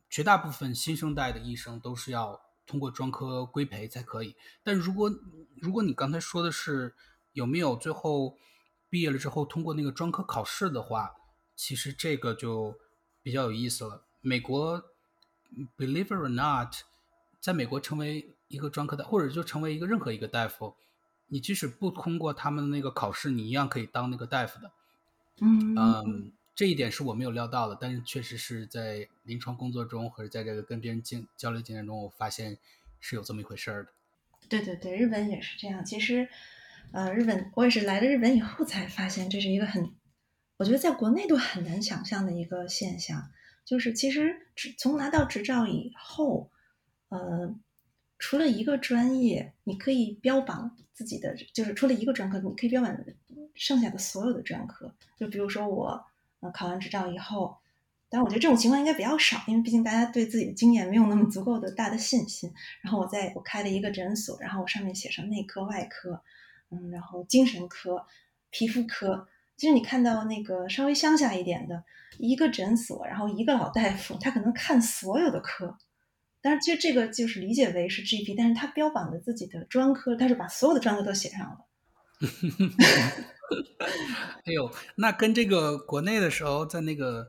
[0.09, 4.37] 绝大部分新生代的医生都是要通过专科规培才可以。
[4.63, 5.11] 但如果
[5.61, 6.95] 如果你刚才说的是
[7.33, 8.37] 有没有最后
[8.89, 11.11] 毕业了之后通过那个专科考试的话，
[11.57, 12.79] 其实这个就
[13.21, 14.05] 比较有意思了。
[14.21, 14.81] 美国
[15.77, 16.73] ，believe it or not，
[17.41, 20.77] 在美国成为一个专科的，或者就成为一个任何一个大夫。
[21.33, 24.69] 你即使不通过他们的那个考试，你一样可以当那个大夫的。
[25.39, 32.57] 嗯嗯，这一点是我没有料到的，但是确实是在临床工作中或者在这个跟别人经交流经验中，我发现
[32.99, 33.91] 是有这么一回事儿的。
[34.49, 35.85] 对对对，日本也是这样。
[35.85, 36.27] 其实，
[36.91, 39.89] 呃，日本我也是来了日本以后才发现，这是一个很，
[40.57, 43.31] 我觉得在国内都很难想象的一个现象，
[43.63, 46.51] 就是其实从拿到执照以后，
[47.07, 47.55] 呃。
[48.21, 52.95] 除了一个专业，你可以标榜自己的，就是除了一个专科，你可以标榜
[53.55, 54.93] 剩下的所有的专科。
[55.17, 56.05] 就比如说我，
[56.39, 57.57] 呃，考完执照以后，
[58.09, 62.53] 但我觉得这种情况应该比较少，因为毕竟大家对自己的经验没有那么足够的大的信心。
[62.81, 66.21] 然后我在我开了一个诊所，然后我上面写上内科、外科，
[66.69, 68.05] 嗯，然后精神科、
[68.51, 69.27] 皮肤科。
[69.57, 71.83] 其实你看到那个稍微乡下一点的
[72.19, 75.75] 一个诊所，然后一个老大夫，他可能看所有的科。
[76.41, 81.57] 但是其实这个就是理解为是 GP，但是他标榜的自己的专科，他是把所有的专科都写上了。
[84.45, 87.27] 哎呦，那跟这个国内的时候在那个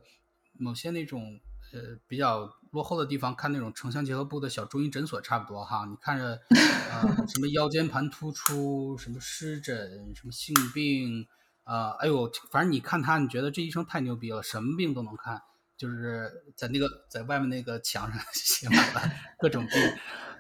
[0.59, 1.41] 某些那种
[1.73, 5.85] 呃比较落后的地方看那种城乡结合部的小中医诊所差不多哈。
[5.87, 11.27] 你看着呃什么腰间盘突出，什么湿疹，什么性病
[11.65, 15.43] 啊，哎呦，反正你看他，你觉得这医生太牛逼了，什么病都能看。
[15.83, 19.83] 就是在那个在外面那个墙上 写满了各种病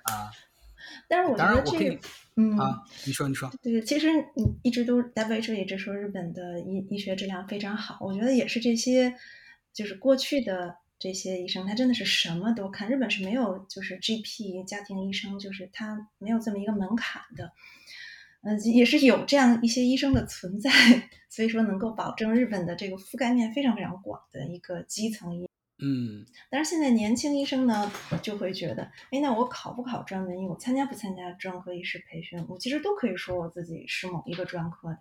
[0.04, 0.30] 啊，
[1.08, 1.98] 但是我觉得这个，
[2.36, 9.16] 嗯啊，你说你说，对，其实你一直都 WHO 一直说日本的医医学质量非常好，我觉得也是这些，
[9.72, 12.88] 就是过去的这些医生，他真的是什么都看。
[12.88, 17.50] 日本是没有就是 GP 家庭医生，就是他没有这么一个门槛的。
[18.42, 20.70] 嗯，也是有这样一些医生的存在，
[21.28, 25.48] 所以说能够保证日本的这个覆盖面非常非常广的一个基层医。
[25.78, 27.90] 嗯，但是现在年轻医生呢，
[28.22, 34.98] 就会觉得，哎，那我考不考专门医，我参加不参加专科医师培训，我其实都可以说我自己是某一个专科的。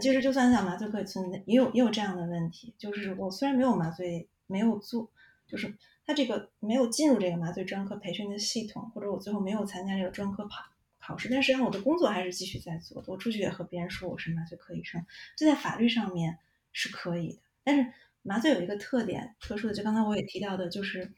[0.00, 5.10] 其实就算像麻醉科也存在，也有也有这样的问题，就是我虽然没有麻醉，没有做，
[5.46, 5.74] 就是
[6.06, 10.69] 他这个没有进入这个麻醉专科培训的系统，或者我最后没有参加这个专科考。
[11.10, 13.12] 考试，但实际上我的工作还是继续在做的。
[13.12, 15.04] 我出去也和别人说我是麻醉科医生，
[15.36, 16.38] 这在法律上面
[16.72, 17.42] 是可以的。
[17.64, 17.92] 但是
[18.22, 21.12] 麻醉有一个特点，特殊的，就刚才我也提到的，就是，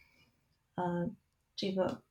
[0.77, 1.11] 呃，
[1.55, 2.03] 这个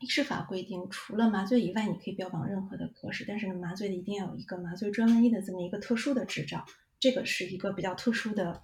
[0.00, 6.66] 医师法规定，除了麻醉以外，你可以标榜任何的科室，但是呢，麻醉的一定要有一个麻醉专门医的这么一个特殊的执照，
[7.00, 8.62] 这个是一个比较特殊的，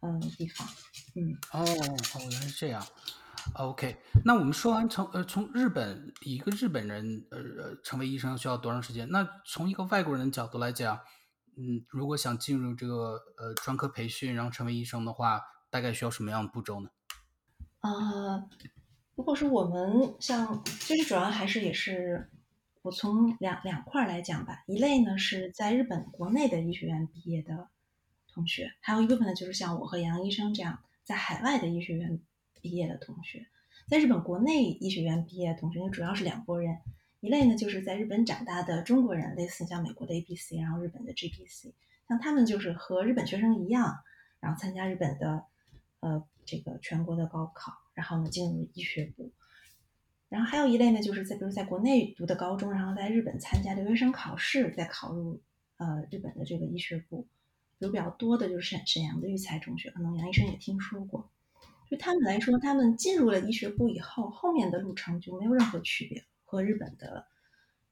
[0.00, 0.68] 嗯，地方。
[1.16, 2.86] 嗯，哦，哦，原来是这样。
[3.54, 9.08] OK，那我们说完从呃从日本一个日本人呃成为医生需要多长时间？
[9.10, 10.98] 那从一个外国人角度来讲，
[11.56, 16.90] 嗯，如果想进入这个呃专科培训，然后成为医生的话，大概需要什么样的步骤呢？
[17.80, 18.48] 呃，
[19.16, 22.30] 如果说我们像，其实主要还是也是
[22.82, 27.68] 我从两两块来讲吧，一类呢是在日本国内的医学院毕业的
[28.32, 32.20] 同学，还有一部分呢就是像我和杨医生这样在海外的医学院。
[32.60, 33.46] 毕业的同学，
[33.88, 36.78] 在日本国内医学院毕业的同学，主要是两拨人。
[37.20, 41.74] 一类呢，就是在日本长大的中国人，类似像美国的 A B C，然后日本的 G B C，
[42.08, 43.98] 像他们就是和日本学生一样，
[44.40, 45.44] 然后参加日本的
[46.00, 49.30] 呃这个全国的高考，然后呢进入医学部。
[50.30, 55.42] 然后还有一类呢，就是在比如在国内读的高中，然后在日本参加留学生考试，再考入
[55.76, 57.26] 呃日本的这个医学部。
[57.78, 61.29] 有比较多的就是沈沈阳的育才中学，可能杨医生也听说过。
[61.90, 67.26] 对他们来说，他们进入了医学部以后，后面的路程就没有任何区别，和日本的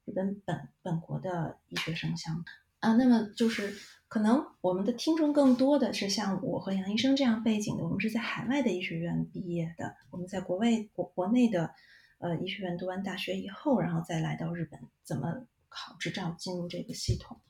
[0.04, 2.94] 日本本本国的医学生相比啊。
[2.94, 3.74] 那么就是
[4.06, 11.74] 可能我们的听众更多的是像我和杨医生这样背景的，我们是在海外的医学院毕业的，我们在国外国国内的
[12.18, 17.40] 呃医学院读完大学以后，然后再来到日本，怎么考执照进入这个系统？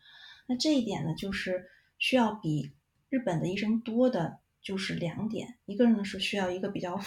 [0.46, 2.72] 那这一点呢，就是需要比
[3.10, 4.38] 日本的医生多的。
[4.60, 7.00] 就是两点，一个呢是需要一个比较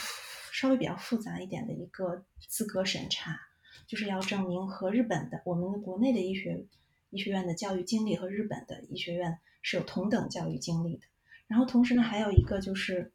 [0.51, 3.39] 稍微比较复杂一点的一个资格审查，
[3.85, 6.65] 就是要证明和日本的我们的国内的医学
[7.11, 11.03] 医学院的教育经历和日本的医学院是有同等教育经历的。
[11.47, 13.11] 然后同时呢，还有一个就是，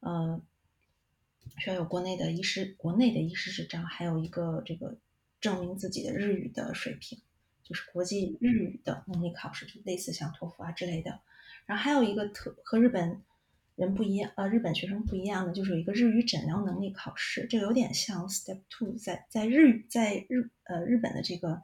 [0.00, 0.40] 呃，
[1.58, 4.98] 需要有国内的医师国内的医师执照，还有一个这个
[5.40, 7.20] 证明自己的日语的水平，
[7.64, 11.20] 就是国际日语的能力考试，就类似像托福啊之类的。
[11.66, 13.20] 然后还有一个特和日本。
[13.80, 21.62] 人不一样，呃，日本学生不一样的就是有一个日语诊疗能力考试，这个有点像 Step Two，在在日语在日呃日本的这个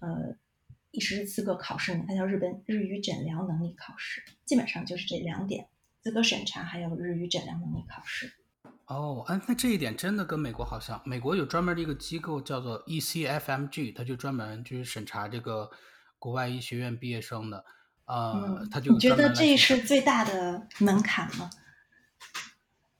[0.00, 0.34] 呃
[0.90, 5.68] 医师资格考试呢，它叫日本日语诊疗能力考试，基本上就是这两点
[6.00, 8.32] 资格审查，还有日语诊疗能力考试。
[8.86, 15.70] 哦，哎，那这一点真的跟美国好像，美国有专门的一个机构叫做 ECFMG，它就专门就是审查这个
[16.18, 17.64] 国外医学院毕业生的。
[18.06, 21.50] 呃，他就你觉得这是最大的门槛吗？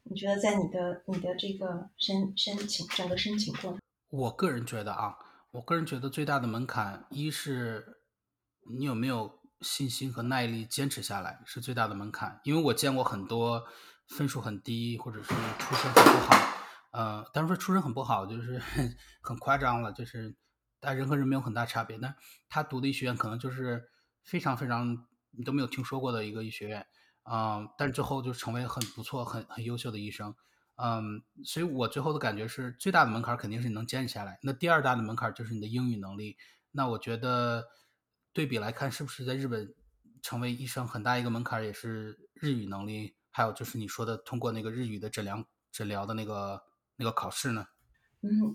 [0.05, 5.17] 你觉得在你的你的这个申申请整个申请过程，我个人觉得啊，
[5.51, 8.01] 我个人觉得最大的门槛，一是
[8.79, 12.39] 你有没有信心和耐力坚持下来，是最大的门槛。
[12.45, 13.65] 因为我见过很多
[14.09, 16.37] 分数很低，或者是出身很不好，
[16.93, 18.59] 呃，当然说出身很不好，就是
[19.23, 20.37] 很夸张了，就是
[20.81, 21.97] 但人和人没有很大差别。
[21.97, 22.15] 那
[22.49, 23.89] 他读的医学院可能就是
[24.25, 26.87] 非常非常你都没有听说过的一个医学院，
[27.23, 30.35] 啊，但最后就成为很不错、很很优秀的医生。
[30.77, 34.41] 嗯，所以我最后的感觉是，最大的门槛肯定是你能坚持下来。
[34.43, 36.37] 那第二大的门槛就是你的英语能力。
[36.73, 37.69] 那我觉得
[38.33, 39.73] 对比来看，是不是在日本
[40.21, 46.65] 成为医生很大一个门槛也是日语能力，还有就是你说的通过那个日语的诊疗诊疗的那个
[46.97, 47.69] 那个考试呢？
[48.23, 48.55] 嗯，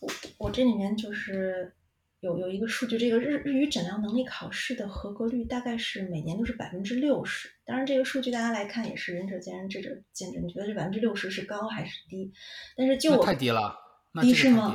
[0.00, 1.74] 我我这里面就是。
[2.20, 7.48] 有有一个数据，这个日日语诊疗能力考试的合格率大概是每年都是百分之六十。
[7.64, 10.40] 当然，这个数据大家来看也是仁者见仁，智者见智。
[10.40, 12.32] 你觉得这百分之六十是高还是低？
[12.76, 13.72] 但是就我太低了，
[14.20, 14.74] 低是吗？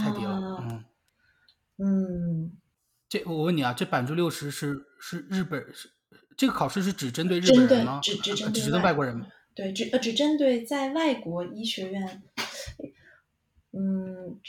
[0.00, 0.84] 太低了，嗯
[1.78, 2.52] 嗯。
[3.08, 5.90] 这我问你啊，这百分之六十是是日本是
[6.36, 7.98] 这个考试是只针对日本人吗？
[8.00, 9.26] 只只针对外国人吗？
[9.56, 12.22] 对，只呃只针对在外国医学院，
[13.72, 14.40] 嗯。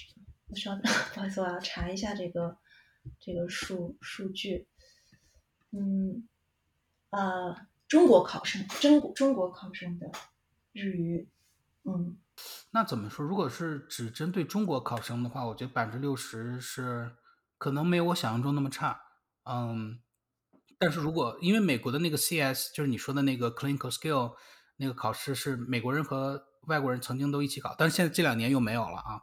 [0.56, 0.84] 稍等，
[1.14, 2.58] 不好意思，我要查一下这个
[3.20, 4.68] 这个数数据。
[5.72, 6.28] 嗯，
[7.12, 7.56] 呃，
[7.88, 10.12] 中国考生，中中国考生的
[10.74, 11.30] 日语，
[11.84, 12.18] 嗯，
[12.72, 13.26] 那怎么说？
[13.26, 17.16] 如果是只针对中国考生的话，我觉得百分之六十是
[17.58, 19.02] 可能没有我想象中那么差。
[19.46, 20.02] 嗯，
[20.78, 24.36] 但是如果因为美国的那个 CS，就是你说的那个 Clinical Skill
[24.76, 29.22] 那个考试是美国人和外国人曾经都一起考，但是现在这两年又没有了啊。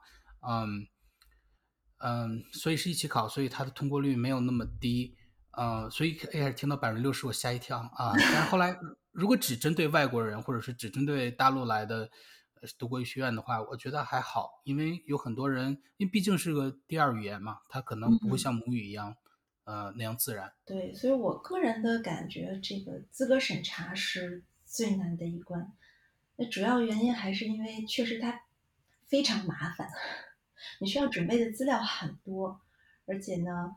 [0.49, 0.89] 嗯。
[1.99, 5.15] 嗯，所以是一起考，所以它的通过率没有那么低。
[5.53, 8.13] 呃，所以一开始听到百分之六十，我吓一跳啊。
[8.19, 8.79] 但是后来，
[9.11, 12.09] 如果只针对外国人，或者是只针对大陆来的
[12.79, 19.17] 读过医学院的话，我觉得还好，因为有很多人，因为毕竟是个第二语言嘛，他可能不会像母语一样，
[19.65, 20.53] 呃，那样自然。
[20.65, 25.73] 对，所以我个人的感觉，这个资格审查是最难的一关。
[26.37, 28.43] 那主要原因还是因为确实它
[29.09, 29.89] 非常麻烦。
[30.81, 32.61] 你需要准备的资料很多，
[33.07, 33.77] 而且呢，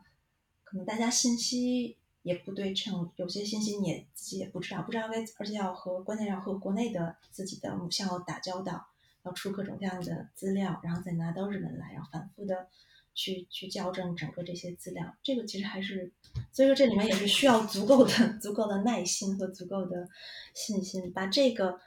[0.64, 8.86] 可能大家信息也不对称，有些信息你也自己也不知道，不知道该，而且要和关键要和国内的自己的母校打交道，
[9.24, 12.68] 要出各种各样的资料，然后再拿到日本来，然后反复的
[13.14, 16.12] 去去校正整个这些资料，这个其实还是，
[16.52, 20.08] 所以说这里面也是需要足够的足够的耐心和足够的
[20.54, 21.80] 信心，把这个。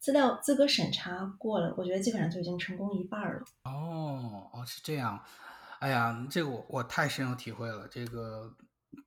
[0.00, 3.42] 资资料资格审查过了，我觉得基本上就已经成功一半了。
[3.64, 5.22] 哦哦，是这样。
[5.80, 7.86] 哎呀，这个我我太深有体会了。
[7.88, 8.56] 这个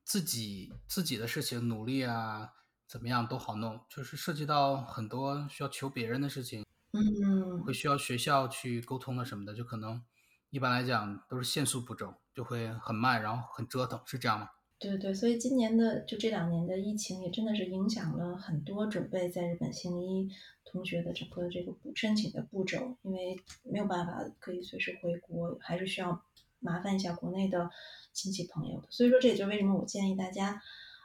[0.03, 2.51] 自己自己的事情努力啊，
[2.87, 10.03] 怎么样都好弄，就是涉及到很多需要求别人的事情，嗯，会需要学校去沟通的什么的，就可能
[10.51, 14.49] 一般来讲都是限速步骤，就会很慢，然后很折腾，是这样吗？
[14.81, 20.27] 对对，所以今年的就这两年的疫情也真的是影响了很多准备在日本行医
[20.65, 26.19] 同学的整个这个申请的步骤，因为没有办法可以随时回国，还是需要
[26.59, 27.69] 麻烦一下国内的
[28.11, 28.87] 亲戚朋友的。
[28.89, 30.59] 所以说这也就是为什么我建议大家，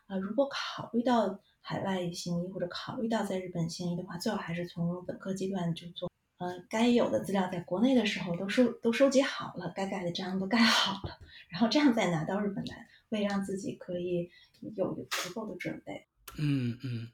[0.06, 11.18] 啊，如果考虑到海外行医或者考虑到在日本行医的话，最好还是从本科阶段就做，呃，该有的资料在国内的时候都收都收集好了，该盖的章都盖好了，
[11.50, 12.88] 然后这样再拿到日本来。
[13.08, 14.30] 会让自己可以
[14.76, 16.06] 有足够的准备。
[16.38, 17.08] 嗯嗯，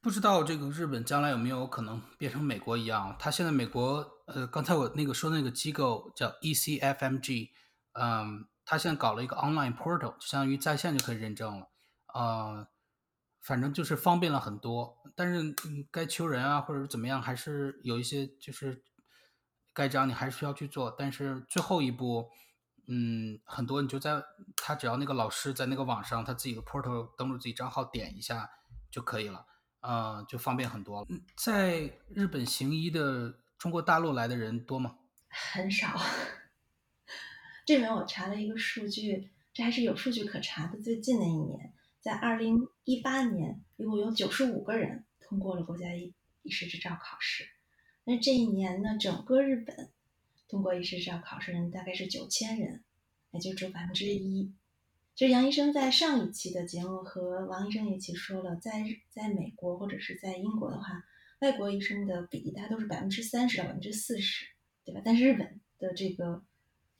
[0.00, 3.16] 不知道这个日本将来有没有可能变成美国一样？
[3.18, 7.50] 他现在美国，呃，刚才我那个说那个机构叫 ECFMG，
[7.92, 11.68] 嗯，他现在搞了一个 online portal，就相当于在线就可以认证了。
[12.12, 12.66] 呃，
[13.40, 15.54] 反正就是方便了很多，但是
[15.90, 18.82] 该求人啊或者是怎么样，还是有一些就是
[19.72, 22.30] 该章你还是需要去做，但是最后一步。
[22.86, 24.22] 嗯，很多你就在
[24.56, 28.50] 他只要那个老师在那个网上他自己的 portal 登录自己账号点一下
[28.90, 29.46] 就可以了，
[29.80, 31.06] 呃，就方便很多了。
[31.36, 34.98] 在日本行医的中国大陆来的人多吗？
[35.28, 35.98] 很少。
[37.64, 40.78] 这边我查了一个数据，这还是有数据可查的。
[40.82, 47.48] 最近的一年，在二零一八年，一共有九十五个人通过了国家医医师执照考试。
[48.04, 49.93] 那这一年呢，整个日本。
[50.54, 52.84] 通过医师执照考试人大概是九千人，
[53.32, 54.52] 也就只有百分之一。
[55.16, 61.02] 其实杨医生在上一期的节目和王医生一起说了，在在美国或者是在英国的话，
[61.40, 64.46] 外国医生的比例大概都是百分之三十到百分之四十，
[64.84, 65.02] 对吧？
[65.04, 66.44] 但是日本的这个，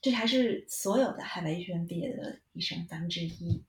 [0.01, 3.63] 这还是所有的海外医学院毕业的医生百分之一。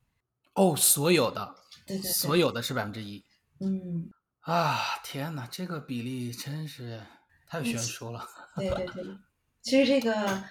[0.53, 3.23] 哦，所有的，对对，所有的是百分之一。
[3.59, 4.09] 嗯，
[4.39, 6.99] 啊，天哪，这个比例真是
[7.45, 8.27] 太悬殊了。
[8.55, 9.05] 对对对。
[9.65, 10.43] 其实这个，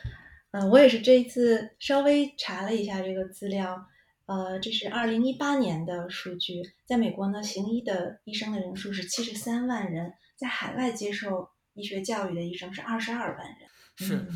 [0.50, 3.86] 呃，我也是这一次稍微查了一下这个资料，
[4.26, 13.68] 呃，这是二零一八年的数据，在美国呢，行医的医生的人数是七十三万人，在海外接受医学教育的医生是二十二万人。
[13.96, 14.26] 是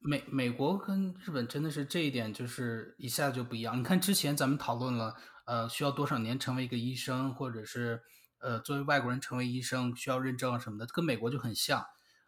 [0.00, 3.78] 美美国跟日本真的是这一点就是一下就不一样。
[3.78, 5.14] 你看之前咱们讨论了，
[5.46, 8.02] 呃，需要多少年成为一个医生，或者是
[8.40, 11.86] 呃作为外国人成为医生需要认证什么的，跟美国就很像。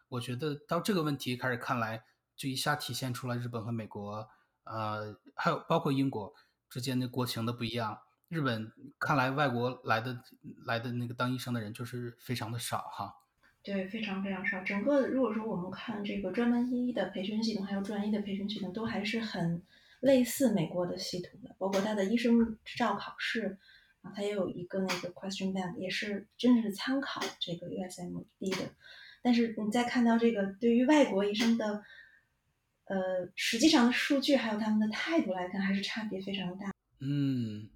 [0.09, 2.03] 我觉得到这个问题开始看来，
[2.35, 4.27] 就一下体现出来日本和美国，
[4.63, 6.33] 呃，还有包括英国
[6.69, 7.99] 之间的国情的不一样。
[8.27, 10.21] 日本看来外国来的
[10.65, 13.15] 来的那个当医生的人就是非常的少哈。
[13.61, 14.61] 对，非常非常少。
[14.63, 19.61] 整个如果说我们看这个专门医的培训系统，还有专医的培训系统，都还是很
[19.99, 23.57] 类似美国的系统的，包括他的医生执照考试
[24.01, 28.71] 啊，它也有一个那个 question bank，也是真的是参考这个 USMD 的。
[29.21, 31.83] 但是你再看到这个对于外国医生的，
[32.85, 36.71] 呃，实际上的数据还有他们的态度来看，还是差别非常大。
[36.99, 37.69] 嗯，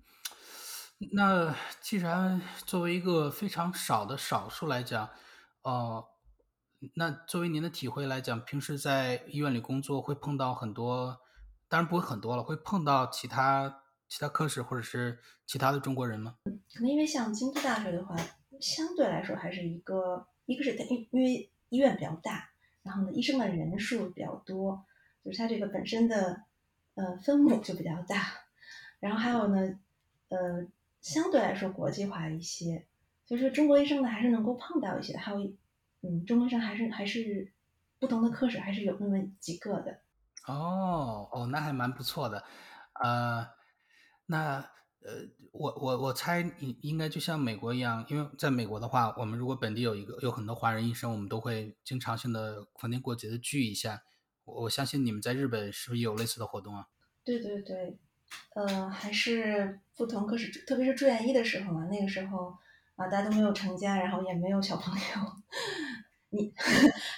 [1.12, 5.10] 那既然作为一个非常少的少数来讲，
[5.64, 6.06] 哦，
[6.96, 11.20] 那作为您的体会来讲，平时在医院里工作会碰到很多，
[11.68, 16.36] 当然不会很多了，会碰到其他其他科室或者是其他的中国人吗？
[16.74, 18.16] 可能因为像京都大学的话，
[18.62, 20.26] 相对来说还是一个。
[20.46, 22.50] 一个是它因因为医院比较大，
[22.82, 24.86] 然后呢医生的人数比较多，
[25.24, 26.44] 就是它这个本身的
[26.96, 28.24] 呃分母就比较大，
[29.00, 29.80] 然后还有呢
[30.30, 30.68] 呃
[31.02, 32.86] 相对来说国际化一些，
[33.26, 35.39] 所以说中国医生呢还是能够碰到一些，还有
[36.02, 37.52] 嗯中国医生还是还是
[38.00, 40.00] 不同的科室还是有那么几个的。
[40.48, 42.44] 哦哦，那还蛮不错的，
[43.04, 43.48] 呃，
[44.26, 44.70] 那。
[45.06, 54.04] 呃，我我我猜应应该就像美国一样，因为在美国的话，我们如果本地有一个有很多华人医生，我们都会经常性的逢年过节的聚一下。
[54.45, 56.88] 我我相信你们在日本是不是有类似的活动啊？
[57.26, 57.97] 对对对，
[58.56, 62.54] 呃，还是不同科室，特别是住院医的时候嘛，那个时候
[62.95, 65.01] 啊，大家都没有成家，然后也没有小朋友，
[66.32, 66.54] 你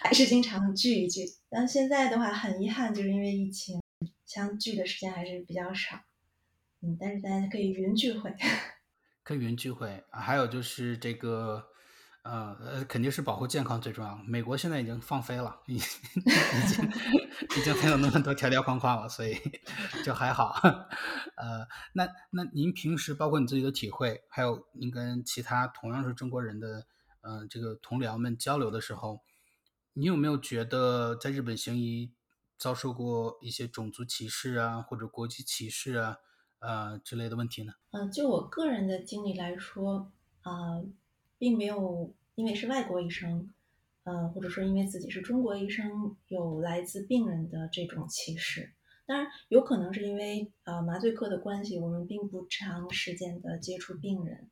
[0.02, 1.26] 还是经常聚一聚。
[1.50, 3.80] 但现在的话，很遗憾，就是因为疫情，
[4.26, 6.00] 相聚的时间还是比较少。
[7.00, 8.34] 但是大家可以云聚会，
[9.24, 10.04] 可以云聚会。
[10.12, 11.64] 还有就是这个，
[12.24, 14.16] 呃呃，肯定是保护健康最重要。
[14.28, 16.90] 美国现在已经放飞了，已 已经
[17.58, 19.38] 已经没有那么多条条框框了，所以
[20.06, 20.56] 就还好。
[21.38, 26.86] 呃，那那您平时包括你自己的体会，还有您跟其他同样是中国人的，
[27.22, 29.22] 嗯，这个同僚们交流的时候，
[29.94, 32.14] 你有没有觉得在日本行医
[32.58, 36.18] 遭受过一些种族歧视啊，或者国籍歧视啊？
[36.60, 37.74] 呃，之类的问题呢？
[37.92, 40.82] 嗯，就我个人的经历来说，啊，
[41.38, 43.54] 并没有因为是外国医生，
[44.04, 48.74] 呃，或者说因为自己是中国医生，有来自病人的这种歧视。
[49.06, 54.50] 当然，有可能是因为呃麻醉科的关系，我们并不长时间的接触病人。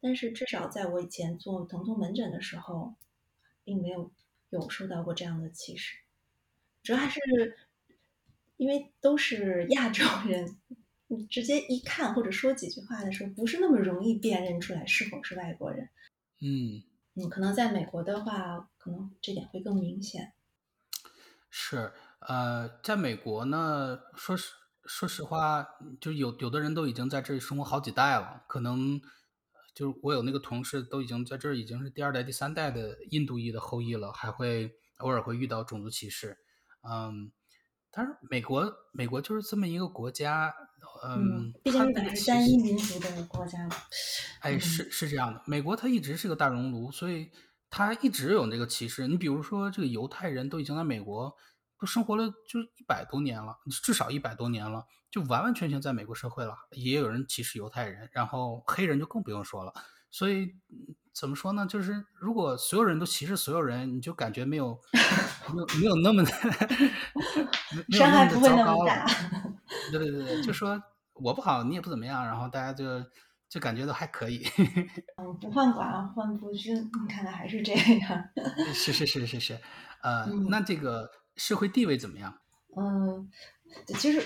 [0.00, 2.94] 但是至少在我以前做疼痛门诊的时候，
[3.64, 4.12] 并没有
[4.50, 5.96] 有受到过这样的歧视。
[6.82, 7.18] 主要还是
[8.58, 10.58] 因为都是亚洲人。
[11.08, 15.88] 你直接一看或者说几句话的时候，不是那么容易辨认出来是否是外国人。
[16.42, 16.82] 嗯
[17.14, 20.32] 嗯，可能在美国的话，可能这点会更明显。
[21.48, 24.52] 是，呃，在美国呢，说实
[24.84, 25.66] 说实话，
[26.00, 29.00] 就有有的人都已经在这里生活好几代了，可能
[29.74, 36.36] 就是我有那个同事都已经在这儿已经是第二代、第三代的印度裔的后裔了，还会偶尔会遇到种族歧视。
[36.82, 37.32] 嗯，
[37.90, 40.52] 但是美国美国就是这么一个国家。
[41.04, 41.80] 嗯，毕竟
[42.16, 43.68] 是单一民族的国家。
[44.40, 47.30] 哎，是是这样的，美国它一直是个大熔炉，所以
[47.70, 49.06] 它一直有那个歧视。
[49.06, 51.34] 你比如说，这个犹太人都已经在美国
[51.78, 56.54] 都生活了就一百多年了，至少一百多年了，就完完全全在美国社会了。
[56.72, 59.72] 也有人歧视犹太人，然后黑人就更不用说了。
[60.10, 60.48] 所以
[61.14, 61.66] 怎么说呢？
[61.66, 64.80] 就是如果所有人都歧视所有人，你就感觉没有
[65.52, 66.32] 没有没有那么的
[67.92, 69.06] 伤害不会那么大。
[69.90, 70.80] 对对对对，就说
[71.14, 72.84] 我不好，你也不怎么样，然后大家就
[73.48, 74.44] 就感觉都还可以。
[75.16, 78.28] 嗯，不患寡患不均，你看来还是这样。
[78.72, 79.58] 是是是是是，
[80.02, 82.38] 呃，那这个社会地位怎么样？
[82.76, 83.30] 嗯，
[83.98, 84.22] 其实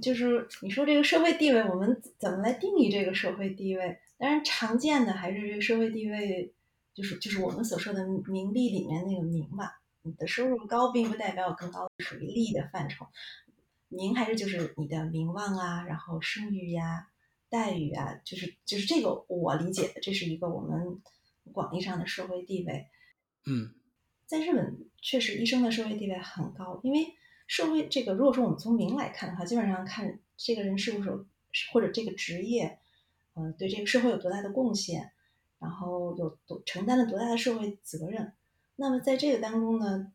[0.00, 3.98] 就是你说这个社会地位，我们怎么来定义这个社会地位？
[4.18, 6.54] 当然，常见的还是这个社会地位，
[6.94, 9.80] 就是就是我们所说的名利里面那个名吧。
[10.02, 13.06] 你的收入高，并不代表更高，属于利的范畴。
[13.88, 17.08] 名还是就是你的名望啊，然后声誉呀、
[17.48, 21.00] 待遇啊，就是就是这个我理解的，这是一个我们
[21.52, 22.86] 广义上的社会地位。
[23.46, 23.74] 嗯，
[24.26, 27.14] 在日本确实医生的社会地位很高，因为
[27.46, 31.26] 社会这个如果说我们从名来看的话，基本上看这个人是不是
[31.72, 32.78] 或者这个职业，
[33.34, 35.12] 呃，对这个社会有多大的贡献，
[35.58, 38.34] 然后有多承担了多大的社会责任。
[38.76, 40.12] 那么在这个当中呢，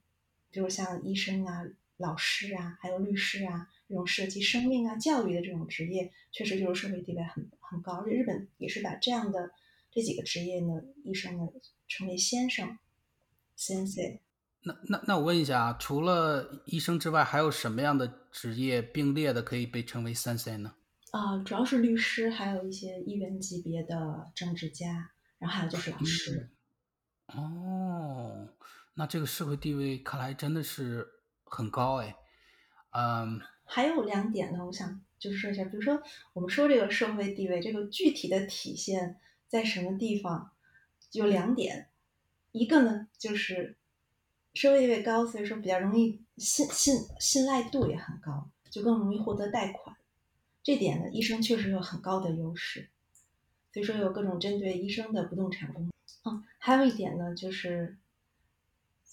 [0.52, 1.64] 比如像医生啊、
[2.04, 7.94] 老师啊，还有律师啊，这种涉及生命啊、教育的这种职业，确实就是社会地位很很高。
[7.94, 9.52] 而且日本也是把这样的
[9.90, 11.48] 这几个职业呢，医生呢
[11.88, 12.78] 称为先生、
[13.56, 14.20] 先生。
[14.66, 20.76] 那那那我问一下啊，除了医生之外，还有什么样的职业并列的可以被称为三 C 呢？
[21.12, 26.50] 啊，主要是律师，还有一些议员级别的政治家，然后还有就是老师。
[27.28, 28.50] 哦，
[28.96, 31.08] 那这个社会地位看来真的是
[31.54, 32.16] 很高哎。
[32.92, 36.02] 嗯，还有两点呢，我想就是说一下，比如说
[36.34, 40.52] 我们说这个社会地位，这个具体的体现在什么地方？
[41.12, 41.90] 有两点，
[42.52, 43.78] 一个呢就是。
[44.56, 49.96] 社会地位高，所以说比较容易信信信赖度也很高，就更容易获得贷款。
[50.62, 52.88] 这点呢，医生确实有很高的优势。
[53.74, 55.90] 所以说有各种针对医生的不动产公。
[56.26, 57.98] 嗯，还有一点呢，就是，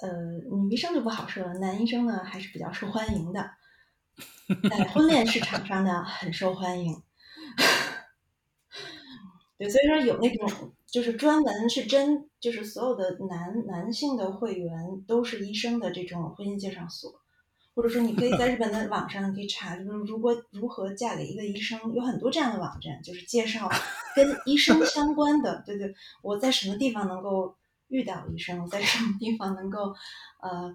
[0.03, 0.09] 呃，
[0.64, 3.51] 女医生就不好说了，男医生呢还是比较受欢迎的，
[4.70, 7.03] 在婚恋市场上呢很受欢迎。
[9.59, 10.72] 对，所以说有那种。
[10.90, 17.22] 就是专门是真，就是所有的男男性的会员都是医生的这种婚姻介绍所，
[17.76, 23.70] 或者说你可以在日本的网上可以查，就是如果如何嫁给一个医生，有很多这样的网站，就是介绍
[24.16, 25.62] 跟医生相关的。
[25.64, 27.57] 对对，我在什么地方能够
[27.91, 29.95] 遇到医生，在什么地方能够，
[30.41, 30.74] 呃，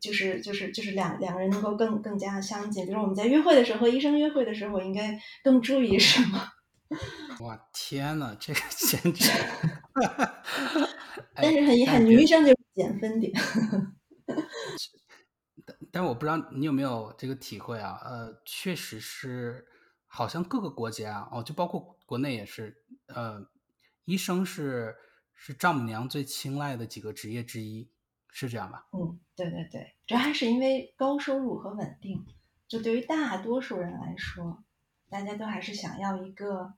[0.00, 2.84] 就是就是就是两两个人能够更更加相近。
[2.86, 6.48] 比如我们在约会的时候和医生约会的时候，应该更注意什么？
[7.40, 9.30] 哇天呐，这个简直！
[11.34, 13.32] 但是很遗憾，女医生就是减分点。
[15.64, 18.00] 但但我不知道你有没有这个体会啊？
[18.04, 19.66] 呃，确实是，
[20.06, 23.40] 好像各个国家哦，就包括国内也是，呃，
[24.04, 24.96] 医生是
[25.40, 27.90] 是丈母娘最青睐的几个职业之一，
[28.30, 28.86] 是这样吧？
[28.92, 32.26] 嗯，对对对，主要还是因为高收入和稳定。
[32.68, 34.62] 就对于大多数人来说，
[35.08, 36.74] 大家都还是想要一个。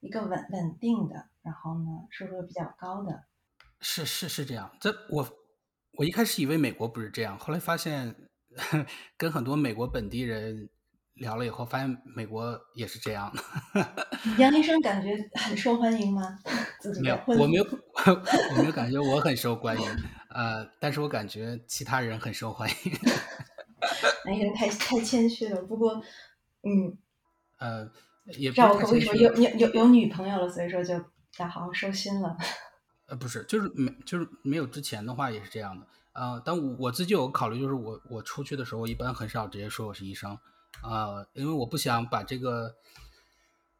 [0.00, 3.24] 一个稳稳定的，然后呢，收入比较高的，
[3.80, 4.70] 是是是这样。
[4.78, 5.26] 这我
[5.92, 8.14] 我一开始以为美国不是这样，后来发现
[9.16, 10.68] 跟很多美国本地人
[11.14, 13.42] 聊了以后，发现美国也是这样的。
[14.36, 16.38] 杨医生感觉很受欢迎吗？
[17.00, 17.64] 没有，我没有，
[18.50, 19.90] 我没有感觉我很受欢迎。
[20.30, 22.76] 呃，但是我感觉其他人很受欢迎。
[24.26, 25.94] 杨医生太太谦虚了，不过，
[26.62, 26.98] 嗯，
[27.58, 27.90] 呃。
[28.38, 30.94] 也让我可以说有有有有女朋友了，所以说就
[31.36, 32.34] 要好好收心了。
[33.06, 35.86] 呃，不是，就是没就是没有之前的话也是这样的。
[36.14, 40.38] 呃，但我我自己有考虑，就是我我出去的时候，我一般很少直接说我是医生，
[40.80, 42.74] 啊，因为我不想把这个，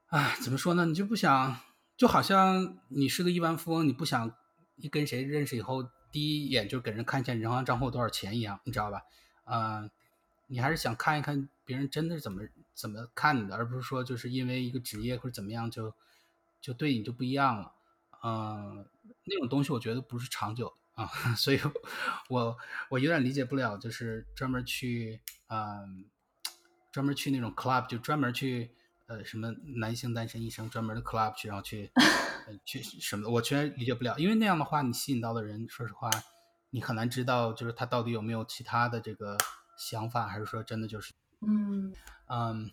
[0.09, 0.85] 哎，怎么说呢？
[0.85, 1.57] 你就不想，
[1.97, 4.35] 就好像你是个亿万富翁，你不想
[4.77, 9.03] 一跟谁认识以后，第一眼就给人看一下银行账户多少钱一样，你知道吧？
[9.45, 9.91] 嗯，
[10.49, 12.43] 你还是想看一看别人真的是怎么。
[12.77, 15.95] 怎么看你的，而不是说就是因为一个职业或者怎么样就
[16.61, 17.73] 就对你就不一样了，
[18.25, 18.85] 嗯，
[19.23, 20.67] 那种东西我觉得不是长久
[20.97, 21.07] 的啊，
[21.39, 21.61] 所以
[22.29, 26.05] 我我有点理解不了，就是专门去嗯
[26.91, 28.73] 专门去那种 club 就专门去
[29.07, 31.91] 呃什么男性单身医生专门的 club 去然后去
[32.65, 36.11] 去什么的，我全理解不了，因为那样的话你吸引到的人，说实话
[36.71, 39.37] 你很难知道就是他到底有没有其他的这个
[39.77, 41.13] 想法，还是说真的就是
[41.47, 41.93] 嗯。
[42.27, 42.71] 嗯，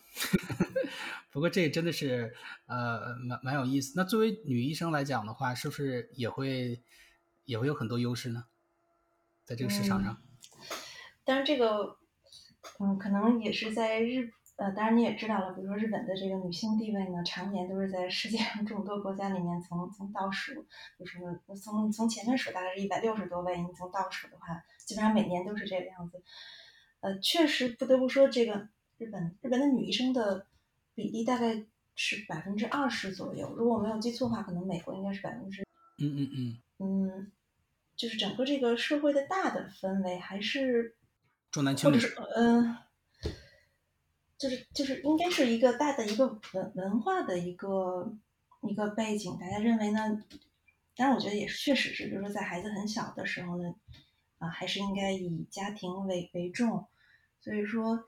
[1.30, 2.34] 不过这真的是
[2.68, 3.92] 呃蛮蛮有意思。
[3.98, 6.82] 那作为女医生来讲的话，是不是也会
[7.44, 8.46] 也会有很多优势呢？
[9.44, 10.22] 在这个市场上？
[11.26, 11.98] 当然，这个
[12.80, 20.66] 嗯，可能也是在日呃，当然你也知道了，比如说日本的这个女性地位呢，常年都是在世界上众多国家里面从从倒数，
[21.00, 21.20] 就是
[21.62, 26.24] 从从前面数大概是一百六十多位，你从倒数的话，基本上每年都是这个样子。
[27.00, 28.70] 呃，确实不得不说这个。
[28.98, 30.46] 日本日本的女医生的
[30.94, 35.64] 比例大概是百分之二十左右，如果我没有记错的话，可能美国应该是百分之
[35.98, 37.32] 嗯嗯嗯嗯，
[37.96, 40.96] 就是整个这个社会的大的氛围还是
[41.50, 41.98] 重男轻女，
[42.36, 42.78] 嗯，
[44.42, 48.12] 就是就是应该是一个大的一个文文化的一个
[48.62, 50.24] 一个背景，大家认为呢？
[50.96, 53.76] 当然，我觉得也确实是，就是说在孩子很小的时候呢，
[54.40, 56.88] 啊，还是应该以家庭为为重，
[57.40, 58.06] 所以说。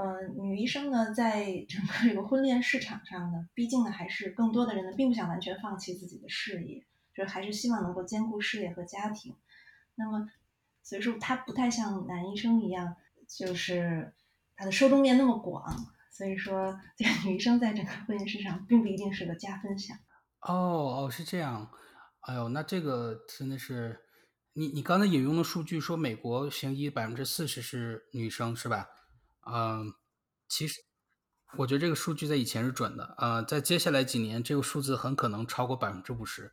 [0.00, 9.34] 嗯，女医生呢，在整个这个婚恋市场上呢，毕竟呢，还是更多的人呢，并不想完全放弃自己的事业，就是还是希望能够兼顾事业和家庭。
[9.96, 10.30] 那么，
[10.84, 12.94] 所以说她不太像男医生一样，
[13.26, 14.12] 就是
[14.58, 15.64] 他的受众面那么广。
[16.10, 19.96] 所以说，这个女医生在整个婚姻市场并不一定是个加分项。
[20.42, 21.70] 哦哦，是这样。
[22.20, 24.00] 哎呦，那这个真的是。
[24.54, 28.88] 你你刚才引用的数据说美国行医百分之四十是女生是吧？
[29.48, 29.92] 嗯，
[30.48, 30.80] 其实
[31.56, 36.50] 我觉得这个数据在以前是准的，呃，在接下来几年这个数字很可能超过百分之五十。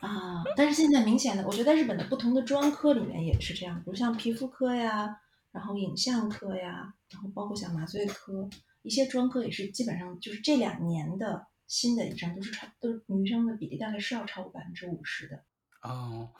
[0.00, 5.08] 啊，但是现在明显的，我觉得在日本的不同的专科里面也是这样，比如像皮肤科呀，
[5.52, 8.48] 然后影像科呀，然后包括像麻醉科，
[8.82, 15.44] 一些专科也是基本上就是这两年的新的医生都是超，都是女生的比例大概是要超过百分之五十的。
[15.82, 16.30] 哦，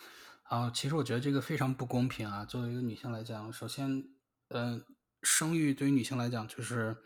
[0.45, 2.45] 啊，其实我觉得这个非常不公平啊！
[2.45, 4.05] 作为一个女性来讲，首先，
[4.49, 4.85] 嗯，
[5.23, 6.97] 生育对于女性来讲就是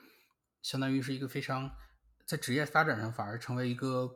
[0.62, 1.70] 相当于是一个非常
[2.26, 4.10] 在职业发展上反而成为一个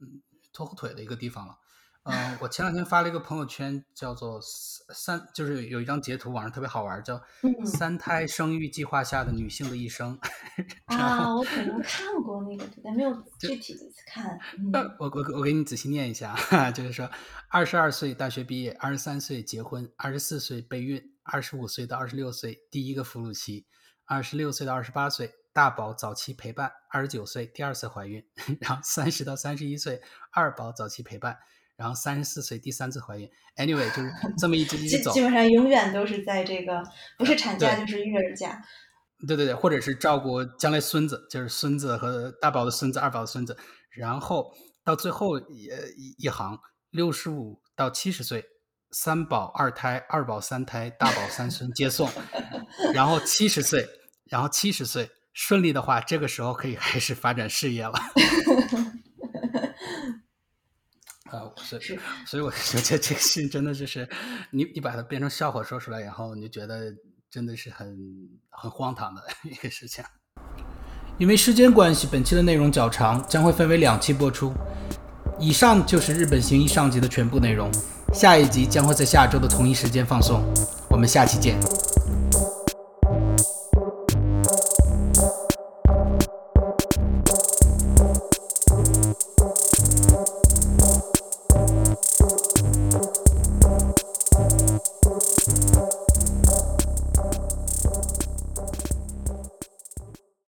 [0.00, 0.22] 嗯
[0.52, 1.58] 拖后腿的一个地方了。
[2.04, 4.40] 嗯，我前两天发了一个朋友圈，叫做
[4.92, 7.22] “三”，就是有一张截图，网上特别好玩，叫
[7.64, 10.18] “三胎生育计划下的女性的一生”。
[10.86, 14.36] 啊，我可能看过那个，但没有具体的看。
[14.98, 16.34] 我我我给你仔细念一下，
[16.72, 17.08] 就是说，
[17.48, 23.64] 二十二岁大学毕业，二十三岁结婚，二十四岁备孕，二十五岁到二十六岁第一个哺乳期，
[24.06, 28.26] 二十六岁到二十八岁大宝早期陪伴，二十九岁第二次怀孕，
[28.60, 31.38] 然后三十到三十一岁二宝早期陪伴。
[31.76, 36.82] 然后三十四岁第三次怀孕，anyway 就是 这么一直一直走，基本上永远都是在这个
[37.18, 38.62] 不是产假就是育儿假，
[39.26, 43.56] 对对对，或者是照顾将来孙子，就是孙子和大宝的孙子、二宝的孙子，
[43.90, 44.52] 然后
[44.84, 45.68] 到最后一
[46.18, 46.58] 一行
[46.90, 48.44] 六十五到七十岁，
[48.90, 52.08] 三宝二胎、二宝三胎、大宝三孙接送，
[52.92, 53.88] 然后七十岁，
[54.30, 57.92] 然后七十岁顺利的话，这个时候可以开始发展事业了。
[61.32, 64.06] 啊，是是，所以我觉得这个信真的就是
[64.50, 66.92] 你你把它变成笑话说出来以后，你就觉得
[67.30, 67.96] 真的是很
[68.50, 70.04] 很荒唐的一个事情。
[71.18, 74.52] 因为时间关系，本期的内容较长，将会分为两期播出。
[75.40, 77.70] 以上就是日本行医上集的全部内容，
[78.12, 80.42] 下一集将会在下周的同一时间放送。
[80.90, 81.58] 我们下期见。